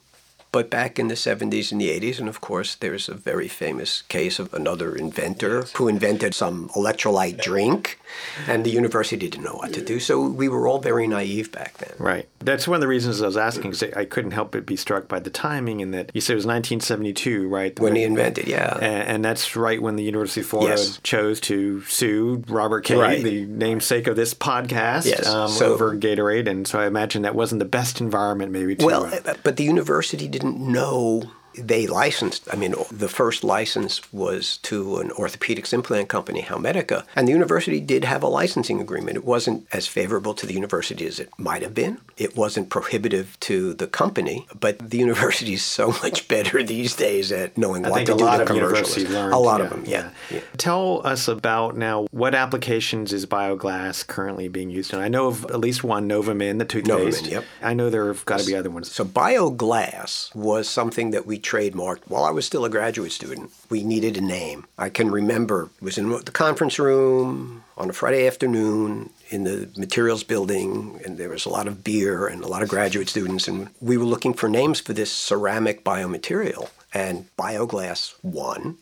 But 0.53 0.69
back 0.69 0.99
in 0.99 1.09
the 1.09 1.15
70s 1.15 1.73
and 1.73 1.81
the 1.81 1.89
80s, 1.89 2.19
and 2.21 2.29
of 2.29 2.43
course, 2.43 2.75
there's 2.75 3.09
a 3.09 3.15
very 3.15 3.49
famous 3.49 4.03
case 4.03 4.39
of 4.39 4.53
another 4.53 4.95
inventor 4.95 5.63
who 5.77 5.89
invented 5.89 6.35
some 6.35 6.69
electrolyte 6.77 7.41
drink, 7.41 7.99
and 8.47 8.63
the 8.63 8.69
university 8.71 9.17
didn't 9.17 9.45
know 9.45 9.55
what 9.55 9.73
to 9.73 9.83
do. 9.83 9.99
So 9.99 10.21
we 10.21 10.51
were 10.51 10.69
all 10.69 10.79
very 10.79 11.07
naive 11.07 11.51
back 11.53 11.79
then. 11.79 11.95
Right. 11.99 12.29
That's 12.41 12.69
one 12.69 12.75
of 12.75 12.81
the 12.83 12.89
reasons 12.89 13.23
I 13.23 13.27
was 13.27 13.39
asking, 13.39 13.71
because 13.71 13.95
I 13.97 14.05
couldn't 14.05 14.33
help 14.33 14.53
but 14.53 14.67
be 14.67 14.77
struck 14.77 15.09
by 15.09 15.21
the 15.21 15.31
timing 15.31 15.81
in 15.81 15.91
that 15.93 16.11
you 16.13 16.21
said 16.21 16.35
it 16.35 16.37
was 16.37 16.45
1972, 16.47 17.49
right? 17.49 17.79
When 17.81 17.97
he 17.97 18.03
invented, 18.03 18.47
yeah. 18.47 18.75
And, 18.75 19.09
and 19.09 19.25
that's 19.25 19.57
right 19.57 19.81
when 19.81 19.97
the 19.97 20.03
University 20.05 20.43
of 20.43 20.47
Florida 20.49 20.75
Yes. 20.77 21.01
chose 21.03 21.41
to 21.43 21.81
sue 21.85 22.45
Robert 22.49 22.83
Cade, 22.85 22.99
Right. 22.99 23.23
the 23.25 23.47
namesake 23.47 24.07
of 24.07 24.17
this 24.17 24.35
podcast, 24.35 25.07
Yes. 25.07 25.27
um, 25.27 25.49
So- 25.49 25.73
over 25.73 25.97
Gatorade. 25.97 26.47
And 26.47 26.67
so 26.69 26.79
I 26.79 26.87
imagine 26.87 27.23
that 27.23 27.35
wasn't 27.35 27.61
the 27.61 27.65
best 27.65 28.03
environment, 28.03 28.53
maybe, 28.53 28.77
to. 28.77 28.85
Well, 28.85 29.07
uh, 29.07 29.35
but 29.43 29.57
the 29.57 29.65
university 29.65 30.29
didn't 30.43 30.61
know 30.61 31.23
they 31.55 31.87
licensed. 31.87 32.49
I 32.53 32.57
mean, 32.57 32.75
the 32.91 33.09
first 33.09 33.45
license 33.45 34.13
was 34.13 34.59
to 34.59 34.99
an 34.99 35.11
orthopedics 35.11 35.73
implant 35.73 36.09
company, 36.09 36.43
Howmedica, 36.43 37.05
and 37.15 37.29
the 37.29 37.33
university 37.33 37.81
did 37.81 38.05
have 38.05 38.23
a 38.23 38.29
licensing 38.29 38.81
agreement. 38.81 39.17
It 39.17 39.25
wasn't 39.25 39.67
as 39.73 39.87
favorable 39.87 40.35
to 40.35 40.47
the 40.47 40.55
university 40.55 41.07
as 41.07 41.19
it 41.21 41.31
might 41.39 41.63
have 41.63 41.75
been. 41.75 41.99
It 42.17 42.37
wasn't 42.37 42.71
prohibitive 42.71 43.39
to 43.41 43.75
the 43.75 43.87
company, 43.87 44.47
but 44.59 44.79
the 44.79 44.99
university 44.99 45.55
is 45.55 45.63
so 45.63 45.89
much 46.03 46.29
better 46.29 46.63
these 46.63 46.95
days 46.95 47.33
at 47.33 47.57
knowing 47.59 47.85
I 47.85 47.91
what 47.91 48.07
to 48.07 48.15
a 48.15 48.19
do 48.19 48.27
of 48.27 48.47
commercialize. 48.47 49.11
learned. 49.11 49.35
a 49.35 49.39
lot 49.39 49.61
yeah, 49.61 49.65
of 49.65 49.71
them, 49.71 49.85
yeah. 49.87 50.11
yeah. 50.31 50.41
Tell 50.57 51.07
us 51.07 51.29
about 51.29 51.77
now 51.77 52.07
what 52.11 52.35
applications 52.35 53.13
is 53.13 53.27
Bioglass 53.27 54.07
currently 54.07 54.49
being 54.49 54.71
used 54.71 54.93
in? 54.93 55.01
I 55.01 55.09
know 55.09 55.29
of 55.29 55.45
at 55.47 55.61
least 55.61 55.85
one, 55.85 56.09
Novamin, 56.09 56.59
the 56.59 56.65
toothpaste. 56.65 57.25
Novamin, 57.25 57.31
yep. 57.31 57.45
I 57.63 57.75
know 57.75 57.91
there 57.91 58.09
have 58.09 58.25
got 58.25 58.41
to 58.41 58.47
be 58.47 58.55
other 58.55 58.71
ones. 58.71 58.91
So 58.91 59.05
bioglass 59.05 60.35
was 60.35 60.69
something 60.69 61.11
that 61.11 61.27
we 61.27 61.39
trademarked 61.43 62.03
while 62.09 62.25
I 62.25 62.31
was 62.31 62.47
still 62.47 62.65
a 62.65 62.71
graduate 62.71 63.13
student. 63.13 63.51
We 63.71 63.83
needed 63.83 64.17
a 64.17 64.21
name. 64.21 64.67
I 64.79 64.89
can 64.89 65.11
remember 65.11 65.71
it 65.77 65.83
was 65.83 65.99
in 65.99 66.11
the 66.11 66.31
conference 66.31 66.79
room 66.79 67.65
on 67.77 67.91
a 67.91 67.93
Friday 67.93 68.27
afternoon 68.27 69.11
in 69.31 69.45
the 69.45 69.69
materials 69.77 70.25
building 70.25 71.01
and 71.05 71.19
there 71.19 71.31
was 71.31 71.47
a 71.47 71.51
lot 71.51 71.67
of 71.67 71.83
beer 71.83 72.27
and 72.27 72.43
a 72.43 72.49
lot 72.49 72.63
of 72.63 72.69
graduate 72.69 73.09
students 73.09 73.49
and 73.49 73.69
we 73.81 73.97
were 73.97 74.05
looking 74.05 74.35
for 74.35 74.49
names 74.49 74.81
for 74.81 74.93
this 74.93 75.13
ceramic 75.13 75.85
biomaterial 75.85 76.71
and 76.95 77.27
bioglass 77.37 78.15
won. 78.23 78.79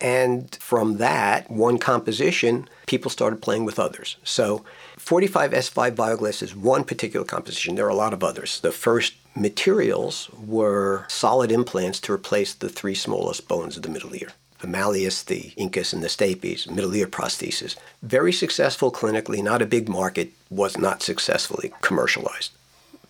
And 0.00 0.56
from 0.56 0.96
that 0.96 1.50
one 1.50 1.78
composition, 1.78 2.68
people 2.86 3.10
started 3.10 3.42
playing 3.42 3.66
with 3.66 3.78
others. 3.78 4.16
So 4.24 4.64
45S5 4.98 5.94
bioglass 5.94 6.42
is 6.42 6.56
one 6.56 6.84
particular 6.84 7.26
composition. 7.26 7.74
There 7.74 7.84
are 7.84 7.90
a 7.90 7.94
lot 7.94 8.14
of 8.14 8.24
others. 8.24 8.60
The 8.60 8.72
first 8.72 9.14
materials 9.34 10.28
were 10.44 11.06
solid 11.08 11.52
implants 11.52 12.00
to 12.00 12.12
replace 12.12 12.54
the 12.54 12.68
three 12.68 12.94
smallest 12.94 13.48
bones 13.48 13.76
of 13.76 13.82
the 13.82 13.88
middle 13.88 14.14
ear 14.14 14.32
the 14.60 14.66
malleus, 14.66 15.22
the 15.22 15.52
incus, 15.56 15.92
and 15.92 16.02
the 16.02 16.08
stapes, 16.08 16.70
middle 16.70 16.94
ear 16.94 17.06
prosthesis. 17.06 17.76
Very 18.02 18.32
successful 18.32 18.92
clinically, 18.92 19.42
not 19.42 19.62
a 19.62 19.66
big 19.66 19.88
market, 19.88 20.32
was 20.50 20.76
not 20.76 21.02
successfully 21.02 21.72
commercialized. 21.80 22.52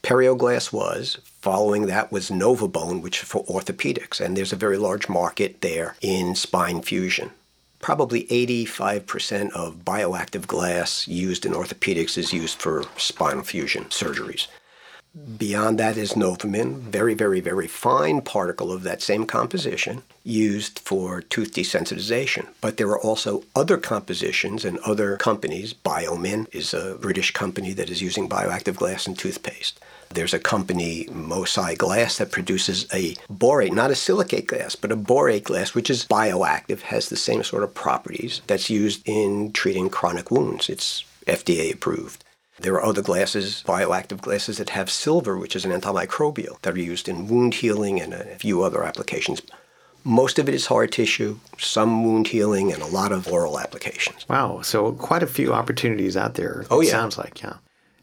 Perioglass 0.02 0.72
was. 0.72 1.18
Following 1.40 1.86
that 1.86 2.12
was 2.12 2.30
Novabone, 2.30 3.02
which 3.02 3.22
is 3.22 3.28
for 3.28 3.44
orthopedics, 3.44 4.20
and 4.20 4.36
there's 4.36 4.52
a 4.52 4.56
very 4.56 4.76
large 4.76 5.08
market 5.08 5.60
there 5.60 5.96
in 6.00 6.34
spine 6.34 6.82
fusion. 6.82 7.30
Probably 7.80 8.24
85% 8.24 9.52
of 9.52 9.84
bioactive 9.84 10.46
glass 10.46 11.08
used 11.08 11.46
in 11.46 11.52
orthopedics 11.52 12.18
is 12.18 12.32
used 12.32 12.60
for 12.60 12.84
spinal 12.98 13.42
fusion 13.42 13.84
surgeries. 13.84 14.48
Beyond 15.36 15.76
that 15.80 15.96
is 15.96 16.12
Novamin, 16.12 16.76
very, 16.82 17.14
very, 17.14 17.40
very 17.40 17.66
fine 17.66 18.20
particle 18.20 18.70
of 18.70 18.84
that 18.84 19.02
same 19.02 19.26
composition 19.26 20.04
used 20.22 20.78
for 20.78 21.20
tooth 21.20 21.52
desensitization. 21.52 22.46
But 22.60 22.76
there 22.76 22.88
are 22.90 23.00
also 23.00 23.42
other 23.56 23.76
compositions 23.76 24.64
and 24.64 24.78
other 24.78 25.16
companies. 25.16 25.74
Biomin 25.74 26.46
is 26.54 26.72
a 26.72 26.96
British 27.00 27.32
company 27.32 27.72
that 27.72 27.90
is 27.90 28.00
using 28.00 28.28
bioactive 28.28 28.76
glass 28.76 29.08
in 29.08 29.16
toothpaste. 29.16 29.80
There's 30.10 30.34
a 30.34 30.38
company, 30.38 31.08
Mo-Sci 31.10 31.74
Glass, 31.74 32.18
that 32.18 32.30
produces 32.30 32.86
a 32.92 33.14
borate, 33.32 33.72
not 33.72 33.90
a 33.90 33.96
silicate 33.96 34.46
glass, 34.46 34.76
but 34.76 34.92
a 34.92 34.96
borate 34.96 35.44
glass, 35.44 35.74
which 35.74 35.90
is 35.90 36.04
bioactive, 36.04 36.82
has 36.82 37.08
the 37.08 37.16
same 37.16 37.42
sort 37.42 37.64
of 37.64 37.74
properties 37.74 38.42
that's 38.46 38.70
used 38.70 39.02
in 39.08 39.52
treating 39.52 39.90
chronic 39.90 40.30
wounds. 40.30 40.68
It's 40.68 41.04
FDA 41.26 41.74
approved. 41.74 42.24
There 42.60 42.74
are 42.74 42.84
other 42.84 43.02
glasses, 43.02 43.64
bioactive 43.66 44.20
glasses 44.20 44.58
that 44.58 44.70
have 44.70 44.90
silver, 44.90 45.38
which 45.38 45.56
is 45.56 45.64
an 45.64 45.72
antimicrobial, 45.72 46.60
that 46.62 46.74
are 46.74 46.78
used 46.78 47.08
in 47.08 47.26
wound 47.26 47.54
healing 47.54 48.00
and 48.00 48.12
a 48.12 48.36
few 48.36 48.62
other 48.62 48.84
applications. 48.84 49.40
Most 50.04 50.38
of 50.38 50.48
it 50.48 50.54
is 50.54 50.66
hard 50.66 50.92
tissue, 50.92 51.38
some 51.58 52.04
wound 52.04 52.28
healing, 52.28 52.72
and 52.72 52.82
a 52.82 52.86
lot 52.86 53.12
of 53.12 53.28
oral 53.28 53.58
applications. 53.58 54.26
Wow. 54.28 54.60
So 54.62 54.92
quite 54.92 55.22
a 55.22 55.26
few 55.26 55.52
opportunities 55.52 56.16
out 56.16 56.34
there. 56.34 56.64
Oh, 56.70 56.80
yeah. 56.80 56.90
Sounds 56.90 57.18
like, 57.18 57.42
yeah. 57.42 57.54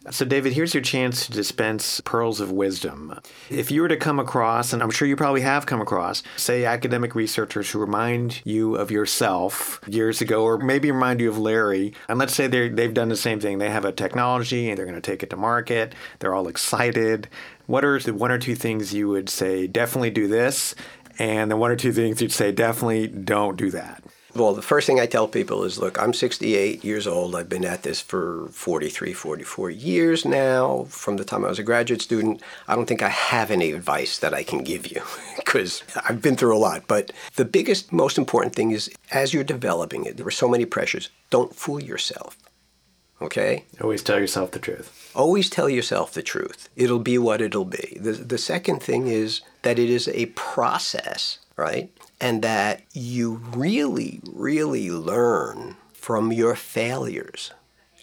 So, 0.10 0.24
David, 0.24 0.54
here's 0.54 0.74
your 0.74 0.84
chance 0.84 1.26
to 1.26 1.34
dispense 1.34 2.00
pearls 2.00 2.40
of 2.40 2.50
wisdom. 2.50 3.20
If 3.50 3.72
you 3.72 3.82
were 3.82 3.90
to 3.90 3.98
come 3.98 4.20
across, 4.20 4.72
and 4.72 4.82
I'm 4.82 4.90
sure 4.90 5.06
you 5.06 5.18
probably 5.18 5.42
have 5.42 5.66
come 5.66 5.82
across, 5.82 6.24
say 6.38 6.64
academic 6.64 7.14
researchers 7.14 7.70
who 7.70 7.80
remind 7.80 8.42
you 8.46 8.76
of 8.76 8.90
yourself 8.90 9.82
years 9.86 10.22
ago, 10.22 10.44
or 10.44 10.58
maybe 10.58 10.92
remind 10.92 11.20
you 11.20 11.30
of 11.30 11.38
Larry, 11.38 11.94
and 12.08 12.18
let's 12.20 12.34
say 12.34 12.48
they've 12.48 12.94
done 12.94 13.10
the 13.10 13.18
same 13.18 13.42
thing. 13.42 13.58
They 13.58 13.70
have 13.70 13.84
a 13.84 13.92
technology 13.92 14.70
and 14.70 14.78
they're 14.78 14.86
going 14.86 14.96
to 14.96 15.02
take 15.02 15.24
it 15.24 15.30
to 15.32 15.38
market, 15.38 15.94
they're 16.20 16.34
all 16.34 16.48
excited. 16.48 17.28
What 17.66 17.84
are 17.84 18.00
the 18.00 18.14
one 18.14 18.32
or 18.32 18.38
two 18.38 18.56
things 18.56 18.94
you 18.94 19.10
would 19.10 19.28
say, 19.28 19.68
definitely 19.68 20.12
do 20.12 20.30
this? 20.30 20.74
And 21.20 21.52
the 21.52 21.58
one 21.58 21.72
or 21.72 21.76
two 21.76 21.92
things 21.92 22.22
you'd 22.22 22.32
say, 22.32 22.54
definitely 22.54 23.08
don't 23.08 23.58
do 23.58 23.72
that? 23.72 24.04
Well, 24.38 24.54
the 24.54 24.62
first 24.62 24.86
thing 24.86 25.00
I 25.00 25.08
tell 25.08 25.28
people 25.28 25.64
is 25.64 25.80
look, 25.80 26.00
I'm 26.00 26.14
68 26.14 26.84
years 26.84 27.08
old. 27.08 27.36
I've 27.36 27.50
been 27.50 27.66
at 27.66 27.82
this 27.82 28.00
for 28.00 28.48
43, 28.52 29.12
44 29.12 29.72
years 29.72 30.26
now. 30.26 30.86
From 30.90 31.18
the 31.18 31.26
time 31.26 31.44
I 31.44 31.50
was 31.50 31.58
a 31.58 31.64
graduate 31.64 32.04
student, 32.04 32.44
I 32.68 32.76
don't 32.76 32.86
think 32.86 33.02
I 33.02 33.10
have 33.10 33.50
any 33.50 33.72
advice 33.72 34.20
that 34.20 34.36
I 34.36 34.44
can 34.44 34.60
give 34.60 34.92
you 34.92 35.02
because 35.38 35.84
I've 36.08 36.22
been 36.22 36.36
through 36.36 36.56
a 36.56 36.60
lot. 36.60 36.84
But 36.88 37.12
the 37.36 37.46
biggest, 37.46 37.92
most 37.92 38.20
important 38.20 38.54
thing 38.54 38.70
is 38.70 38.92
as 39.10 39.34
you're 39.34 39.44
developing 39.44 40.06
it, 40.06 40.18
there 40.18 40.28
are 40.28 40.32
so 40.32 40.48
many 40.48 40.66
pressures. 40.66 41.10
Don't 41.32 41.56
fool 41.56 41.82
yourself. 41.82 42.38
Okay? 43.20 43.66
Always 43.82 44.04
tell 44.04 44.20
yourself 44.20 44.52
the 44.52 44.60
truth. 44.60 45.12
Always 45.16 45.50
tell 45.50 45.68
yourself 45.68 46.14
the 46.14 46.22
truth. 46.22 46.70
It'll 46.76 47.00
be 47.00 47.18
what 47.18 47.42
it'll 47.42 47.66
be. 47.66 47.98
The, 48.00 48.12
the 48.12 48.38
second 48.38 48.84
thing 48.84 49.08
is 49.08 49.42
that 49.64 49.80
it 49.80 49.90
is 49.90 50.08
a 50.10 50.28
process, 50.28 51.40
right? 51.58 51.92
and 52.20 52.42
that 52.42 52.82
you 52.94 53.42
really, 53.54 54.22
really 54.32 54.90
learn 54.90 55.76
from 55.94 56.32
your 56.32 56.56
failures. 56.56 57.52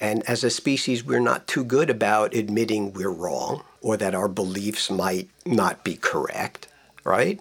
And 0.00 0.22
as 0.28 0.44
a 0.44 0.50
species, 0.50 1.04
we're 1.04 1.20
not 1.20 1.46
too 1.46 1.64
good 1.64 1.90
about 1.90 2.34
admitting 2.34 2.92
we're 2.92 3.10
wrong 3.10 3.62
or 3.80 3.96
that 3.96 4.14
our 4.14 4.28
beliefs 4.28 4.90
might 4.90 5.28
not 5.46 5.84
be 5.84 5.96
correct, 5.96 6.68
right? 7.04 7.40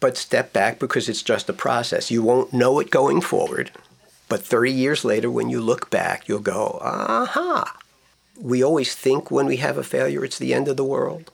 But 0.00 0.16
step 0.16 0.52
back 0.52 0.78
because 0.78 1.08
it's 1.08 1.22
just 1.22 1.48
a 1.48 1.54
process. 1.54 2.10
You 2.10 2.22
won't 2.22 2.52
know 2.52 2.78
it 2.78 2.90
going 2.90 3.20
forward, 3.20 3.70
but 4.28 4.42
30 4.42 4.72
years 4.72 5.04
later, 5.04 5.30
when 5.30 5.50
you 5.50 5.60
look 5.60 5.90
back, 5.90 6.28
you'll 6.28 6.40
go, 6.40 6.78
aha. 6.82 7.76
We 8.40 8.62
always 8.62 8.94
think 8.94 9.30
when 9.30 9.46
we 9.46 9.58
have 9.58 9.76
a 9.76 9.82
failure, 9.82 10.24
it's 10.24 10.38
the 10.38 10.54
end 10.54 10.66
of 10.68 10.78
the 10.78 10.84
world. 10.84 11.30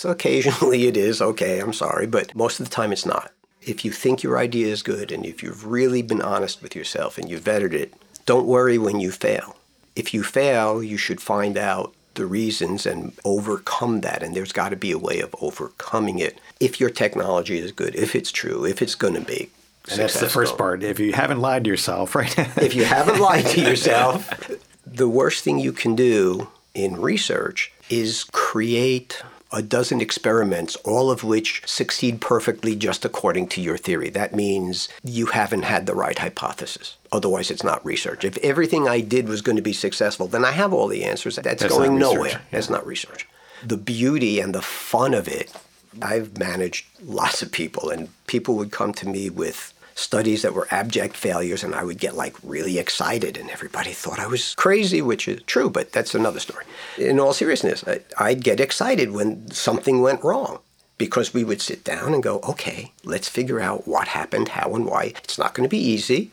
So 0.00 0.10
occasionally 0.10 0.86
it 0.86 0.96
is, 0.96 1.20
okay, 1.20 1.60
I'm 1.60 1.74
sorry, 1.74 2.06
but 2.06 2.34
most 2.34 2.58
of 2.58 2.66
the 2.66 2.74
time 2.74 2.90
it's 2.90 3.04
not 3.04 3.32
if 3.62 3.84
you 3.84 3.92
think 3.92 4.22
your 4.22 4.38
idea 4.38 4.66
is 4.68 4.82
good 4.82 5.12
and 5.12 5.26
if 5.26 5.42
you've 5.42 5.66
really 5.66 6.00
been 6.00 6.22
honest 6.22 6.62
with 6.62 6.74
yourself 6.74 7.18
and 7.18 7.28
you've 7.28 7.44
vetted 7.44 7.74
it, 7.74 7.92
don't 8.24 8.46
worry 8.46 8.78
when 8.78 9.00
you 9.00 9.10
fail. 9.10 9.56
If 9.94 10.14
you 10.14 10.22
fail, 10.22 10.82
you 10.82 10.96
should 10.96 11.20
find 11.20 11.58
out 11.58 11.92
the 12.14 12.24
reasons 12.24 12.86
and 12.86 13.12
overcome 13.24 14.00
that. 14.00 14.22
And 14.22 14.34
there's 14.34 14.52
got 14.52 14.70
to 14.70 14.76
be 14.76 14.90
a 14.90 14.98
way 14.98 15.20
of 15.20 15.34
overcoming 15.40 16.18
it 16.18 16.40
if 16.60 16.80
your 16.80 16.88
technology 16.88 17.58
is 17.58 17.70
good, 17.70 17.94
if 17.94 18.14
it's 18.14 18.32
true, 18.32 18.64
if 18.64 18.80
it's 18.80 18.94
going 18.94 19.14
to 19.14 19.20
be. 19.20 19.50
And 19.90 19.98
that's 19.98 20.20
the 20.20 20.28
first 20.28 20.56
part. 20.56 20.82
If 20.82 20.98
you 20.98 21.12
haven't 21.12 21.40
lied 21.40 21.64
to 21.64 21.70
yourself, 21.70 22.14
right? 22.14 22.38
if 22.58 22.74
you 22.74 22.84
haven't 22.84 23.20
lied 23.20 23.46
to 23.46 23.60
yourself, 23.60 24.50
the 24.86 25.08
worst 25.08 25.44
thing 25.44 25.58
you 25.58 25.72
can 25.72 25.94
do 25.94 26.48
in 26.74 27.00
research 27.00 27.72
is 27.88 28.24
create 28.24 29.22
a 29.52 29.62
dozen 29.62 30.00
experiments, 30.00 30.76
all 30.76 31.10
of 31.10 31.24
which 31.24 31.62
succeed 31.66 32.20
perfectly 32.20 32.76
just 32.76 33.04
according 33.04 33.48
to 33.48 33.60
your 33.60 33.76
theory. 33.76 34.08
That 34.10 34.34
means 34.34 34.88
you 35.02 35.26
haven't 35.26 35.62
had 35.62 35.86
the 35.86 35.94
right 35.94 36.18
hypothesis. 36.18 36.96
Otherwise, 37.10 37.50
it's 37.50 37.64
not 37.64 37.84
research. 37.84 38.24
If 38.24 38.36
everything 38.38 38.86
I 38.86 39.00
did 39.00 39.28
was 39.28 39.42
going 39.42 39.56
to 39.56 39.62
be 39.62 39.72
successful, 39.72 40.28
then 40.28 40.44
I 40.44 40.52
have 40.52 40.72
all 40.72 40.86
the 40.86 41.04
answers. 41.04 41.36
That's, 41.36 41.62
That's 41.62 41.76
going 41.76 41.98
nowhere. 41.98 42.30
Yeah. 42.30 42.40
That's 42.52 42.70
not 42.70 42.86
research. 42.86 43.26
The 43.64 43.76
beauty 43.76 44.40
and 44.40 44.54
the 44.54 44.62
fun 44.62 45.14
of 45.14 45.26
it, 45.26 45.52
I've 46.00 46.38
managed 46.38 46.86
lots 47.04 47.42
of 47.42 47.50
people, 47.50 47.90
and 47.90 48.08
people 48.26 48.54
would 48.56 48.70
come 48.70 48.92
to 48.94 49.08
me 49.08 49.28
with 49.30 49.74
studies 50.00 50.42
that 50.42 50.54
were 50.54 50.66
abject 50.70 51.16
failures, 51.16 51.62
and 51.62 51.74
I 51.74 51.84
would 51.84 51.98
get 51.98 52.16
like 52.16 52.34
really 52.42 52.78
excited, 52.78 53.36
and 53.36 53.50
everybody 53.50 53.92
thought 53.92 54.18
I 54.18 54.26
was 54.26 54.54
crazy, 54.54 55.02
which 55.02 55.28
is 55.28 55.42
true, 55.42 55.70
but 55.70 55.92
that's 55.92 56.14
another 56.14 56.40
story. 56.40 56.64
In 56.98 57.20
all 57.20 57.32
seriousness, 57.32 57.84
I'd 58.18 58.42
get 58.42 58.60
excited 58.60 59.12
when 59.12 59.50
something 59.50 60.00
went 60.00 60.24
wrong 60.24 60.58
because 60.98 61.32
we 61.32 61.44
would 61.44 61.62
sit 61.62 61.84
down 61.84 62.12
and 62.12 62.22
go, 62.22 62.40
okay, 62.40 62.92
let's 63.04 63.28
figure 63.28 63.60
out 63.60 63.86
what 63.86 64.08
happened, 64.08 64.48
how, 64.48 64.74
and 64.74 64.84
why. 64.84 65.12
It's 65.24 65.38
not 65.38 65.54
going 65.54 65.68
to 65.68 65.70
be 65.70 65.78
easy, 65.78 66.30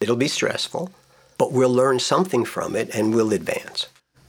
it'll 0.00 0.16
be 0.16 0.28
stressful, 0.28 0.90
but 1.36 1.52
we'll 1.52 1.70
learn 1.70 2.00
something 2.00 2.44
from 2.44 2.74
it 2.74 2.94
and 2.94 3.14
we'll 3.14 3.32
advance. 3.32 3.86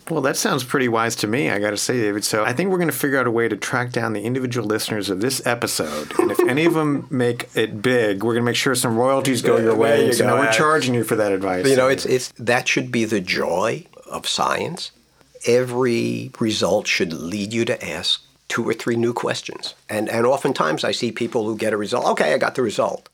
Well, 0.09 0.21
that 0.21 0.37
sounds 0.37 0.63
pretty 0.63 0.87
wise 0.87 1.15
to 1.17 1.27
me, 1.27 1.49
I 1.49 1.59
got 1.59 1.71
to 1.71 1.77
say, 1.77 1.99
David. 1.99 2.23
So 2.23 2.43
I 2.43 2.53
think 2.53 2.71
we're 2.71 2.77
going 2.77 2.89
to 2.89 2.95
figure 2.95 3.19
out 3.19 3.27
a 3.27 3.31
way 3.31 3.47
to 3.47 3.55
track 3.55 3.91
down 3.91 4.13
the 4.13 4.23
individual 4.23 4.67
listeners 4.67 5.09
of 5.09 5.21
this 5.21 5.45
episode. 5.45 6.17
And 6.19 6.31
if 6.31 6.39
any 6.39 6.65
of 6.65 6.73
them 6.73 7.07
make 7.11 7.49
it 7.55 7.81
big, 7.81 8.23
we're 8.23 8.33
going 8.33 8.43
to 8.43 8.49
make 8.49 8.55
sure 8.55 8.73
some 8.75 8.97
royalties 8.97 9.41
go 9.41 9.57
your 9.57 9.75
way. 9.75 10.07
You 10.07 10.13
so 10.13 10.37
we're 10.37 10.51
charging 10.51 10.93
you 10.93 11.03
for 11.03 11.15
that 11.15 11.31
advice. 11.31 11.67
You 11.67 11.75
know, 11.75 11.87
it's, 11.87 12.05
it's, 12.05 12.31
that 12.39 12.67
should 12.67 12.91
be 12.91 13.05
the 13.05 13.21
joy 13.21 13.85
of 14.09 14.27
science. 14.27 14.91
Every 15.45 16.31
result 16.39 16.87
should 16.87 17.13
lead 17.13 17.53
you 17.53 17.63
to 17.65 17.87
ask 17.87 18.21
two 18.47 18.67
or 18.67 18.73
three 18.73 18.95
new 18.95 19.13
questions. 19.13 19.75
And, 19.89 20.09
and 20.09 20.25
oftentimes 20.25 20.83
I 20.83 20.91
see 20.91 21.11
people 21.11 21.45
who 21.45 21.55
get 21.55 21.71
a 21.71 21.77
result. 21.77 22.05
Okay, 22.07 22.33
I 22.33 22.37
got 22.37 22.55
the 22.55 22.63
result. 22.63 23.07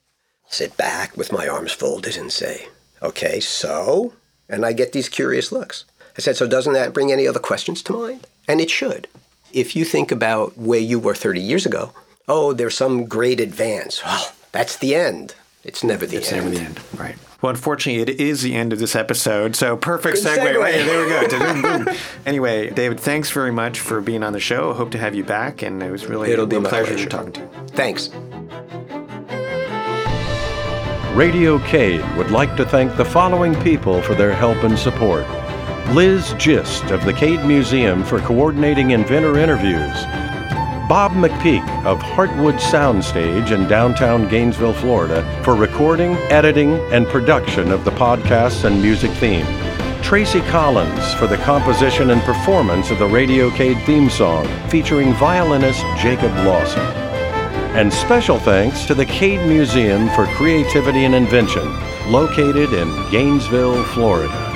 Sit 0.47 0.77
back 0.77 1.17
with 1.17 1.31
my 1.31 1.47
arms 1.47 1.71
folded 1.71 2.15
and 2.17 2.31
say, 2.31 2.67
okay, 3.01 3.39
so? 3.39 4.13
And 4.47 4.65
I 4.65 4.73
get 4.73 4.93
these 4.93 5.09
curious 5.09 5.51
looks. 5.51 5.85
I 6.17 6.21
said, 6.21 6.37
so 6.37 6.47
doesn't 6.47 6.73
that 6.73 6.93
bring 6.93 7.11
any 7.11 7.27
other 7.27 7.39
questions 7.39 7.81
to 7.83 7.93
mind? 7.93 8.27
And 8.47 8.61
it 8.61 8.69
should. 8.69 9.07
If 9.51 9.75
you 9.75 9.85
think 9.85 10.11
about 10.11 10.57
where 10.57 10.79
you 10.79 10.99
were 10.99 11.15
30 11.15 11.41
years 11.41 11.65
ago, 11.65 11.91
oh, 12.27 12.53
there's 12.53 12.75
some 12.75 13.05
great 13.05 13.39
advance. 13.39 14.03
Well, 14.03 14.31
that's 14.51 14.77
the 14.77 14.95
end. 14.95 15.35
It's 15.63 15.83
never 15.83 16.05
the 16.05 16.17
it's 16.17 16.31
end. 16.31 16.47
It's 16.47 16.59
never 16.59 16.73
the 16.73 16.79
end. 16.79 16.99
Right. 16.99 17.15
Well, 17.41 17.49
unfortunately, 17.49 18.01
it 18.01 18.19
is 18.19 18.43
the 18.43 18.55
end 18.55 18.71
of 18.71 18.79
this 18.79 18.95
episode. 18.95 19.55
So 19.55 19.75
perfect 19.75 20.17
segue. 20.17 20.37
segue. 20.37 20.57
Right, 20.57 20.73
there 20.73 21.83
we 21.83 21.85
go. 21.85 21.97
anyway, 22.25 22.69
David, 22.69 22.99
thanks 22.99 23.29
very 23.29 23.51
much 23.51 23.79
for 23.79 23.99
being 24.01 24.23
on 24.23 24.33
the 24.33 24.39
show. 24.39 24.73
Hope 24.73 24.91
to 24.91 24.97
have 24.97 25.15
you 25.15 25.23
back, 25.23 25.61
and 25.61 25.83
it 25.83 25.91
was 25.91 26.05
really 26.05 26.31
It'll 26.31 26.45
a, 26.45 26.47
be 26.47 26.55
a 26.55 26.61
pleasure, 26.61 26.93
pleasure 26.93 27.03
to 27.03 27.09
talk 27.09 27.33
to 27.33 27.41
you. 27.41 27.49
Thanks. 27.67 28.09
Radio 31.15 31.59
Cade 31.59 32.03
would 32.17 32.31
like 32.31 32.55
to 32.57 32.65
thank 32.65 32.95
the 32.97 33.05
following 33.05 33.55
people 33.61 34.01
for 34.01 34.15
their 34.15 34.33
help 34.33 34.63
and 34.63 34.77
support. 34.77 35.25
Liz 35.93 36.33
Gist 36.37 36.85
of 36.85 37.05
the 37.05 37.13
Cade 37.13 37.45
Museum 37.45 38.03
for 38.03 38.19
coordinating 38.19 38.91
inventor 38.91 39.37
interviews. 39.37 39.95
Bob 40.89 41.11
McPeak 41.13 41.63
of 41.85 41.99
Heartwood 41.99 42.59
Soundstage 42.59 43.51
in 43.51 43.67
downtown 43.67 44.27
Gainesville, 44.27 44.73
Florida 44.73 45.23
for 45.43 45.55
recording, 45.55 46.15
editing, 46.31 46.73
and 46.91 47.07
production 47.07 47.71
of 47.71 47.85
the 47.85 47.91
podcasts 47.91 48.65
and 48.65 48.81
music 48.81 49.11
theme. 49.11 49.45
Tracy 50.01 50.41
Collins 50.41 51.13
for 51.13 51.27
the 51.27 51.37
composition 51.37 52.09
and 52.09 52.21
performance 52.23 52.91
of 52.91 52.99
the 52.99 53.07
Radio 53.07 53.49
Cade 53.51 53.81
theme 53.85 54.09
song 54.09 54.47
featuring 54.69 55.13
violinist 55.13 55.81
Jacob 55.97 56.31
Lawson. 56.45 56.85
And 57.75 57.93
special 57.93 58.39
thanks 58.39 58.85
to 58.85 58.95
the 58.95 59.05
Cade 59.05 59.47
Museum 59.47 60.09
for 60.09 60.25
Creativity 60.27 61.05
and 61.05 61.15
Invention, 61.15 61.65
located 62.11 62.73
in 62.73 63.11
Gainesville, 63.11 63.83
Florida. 63.85 64.54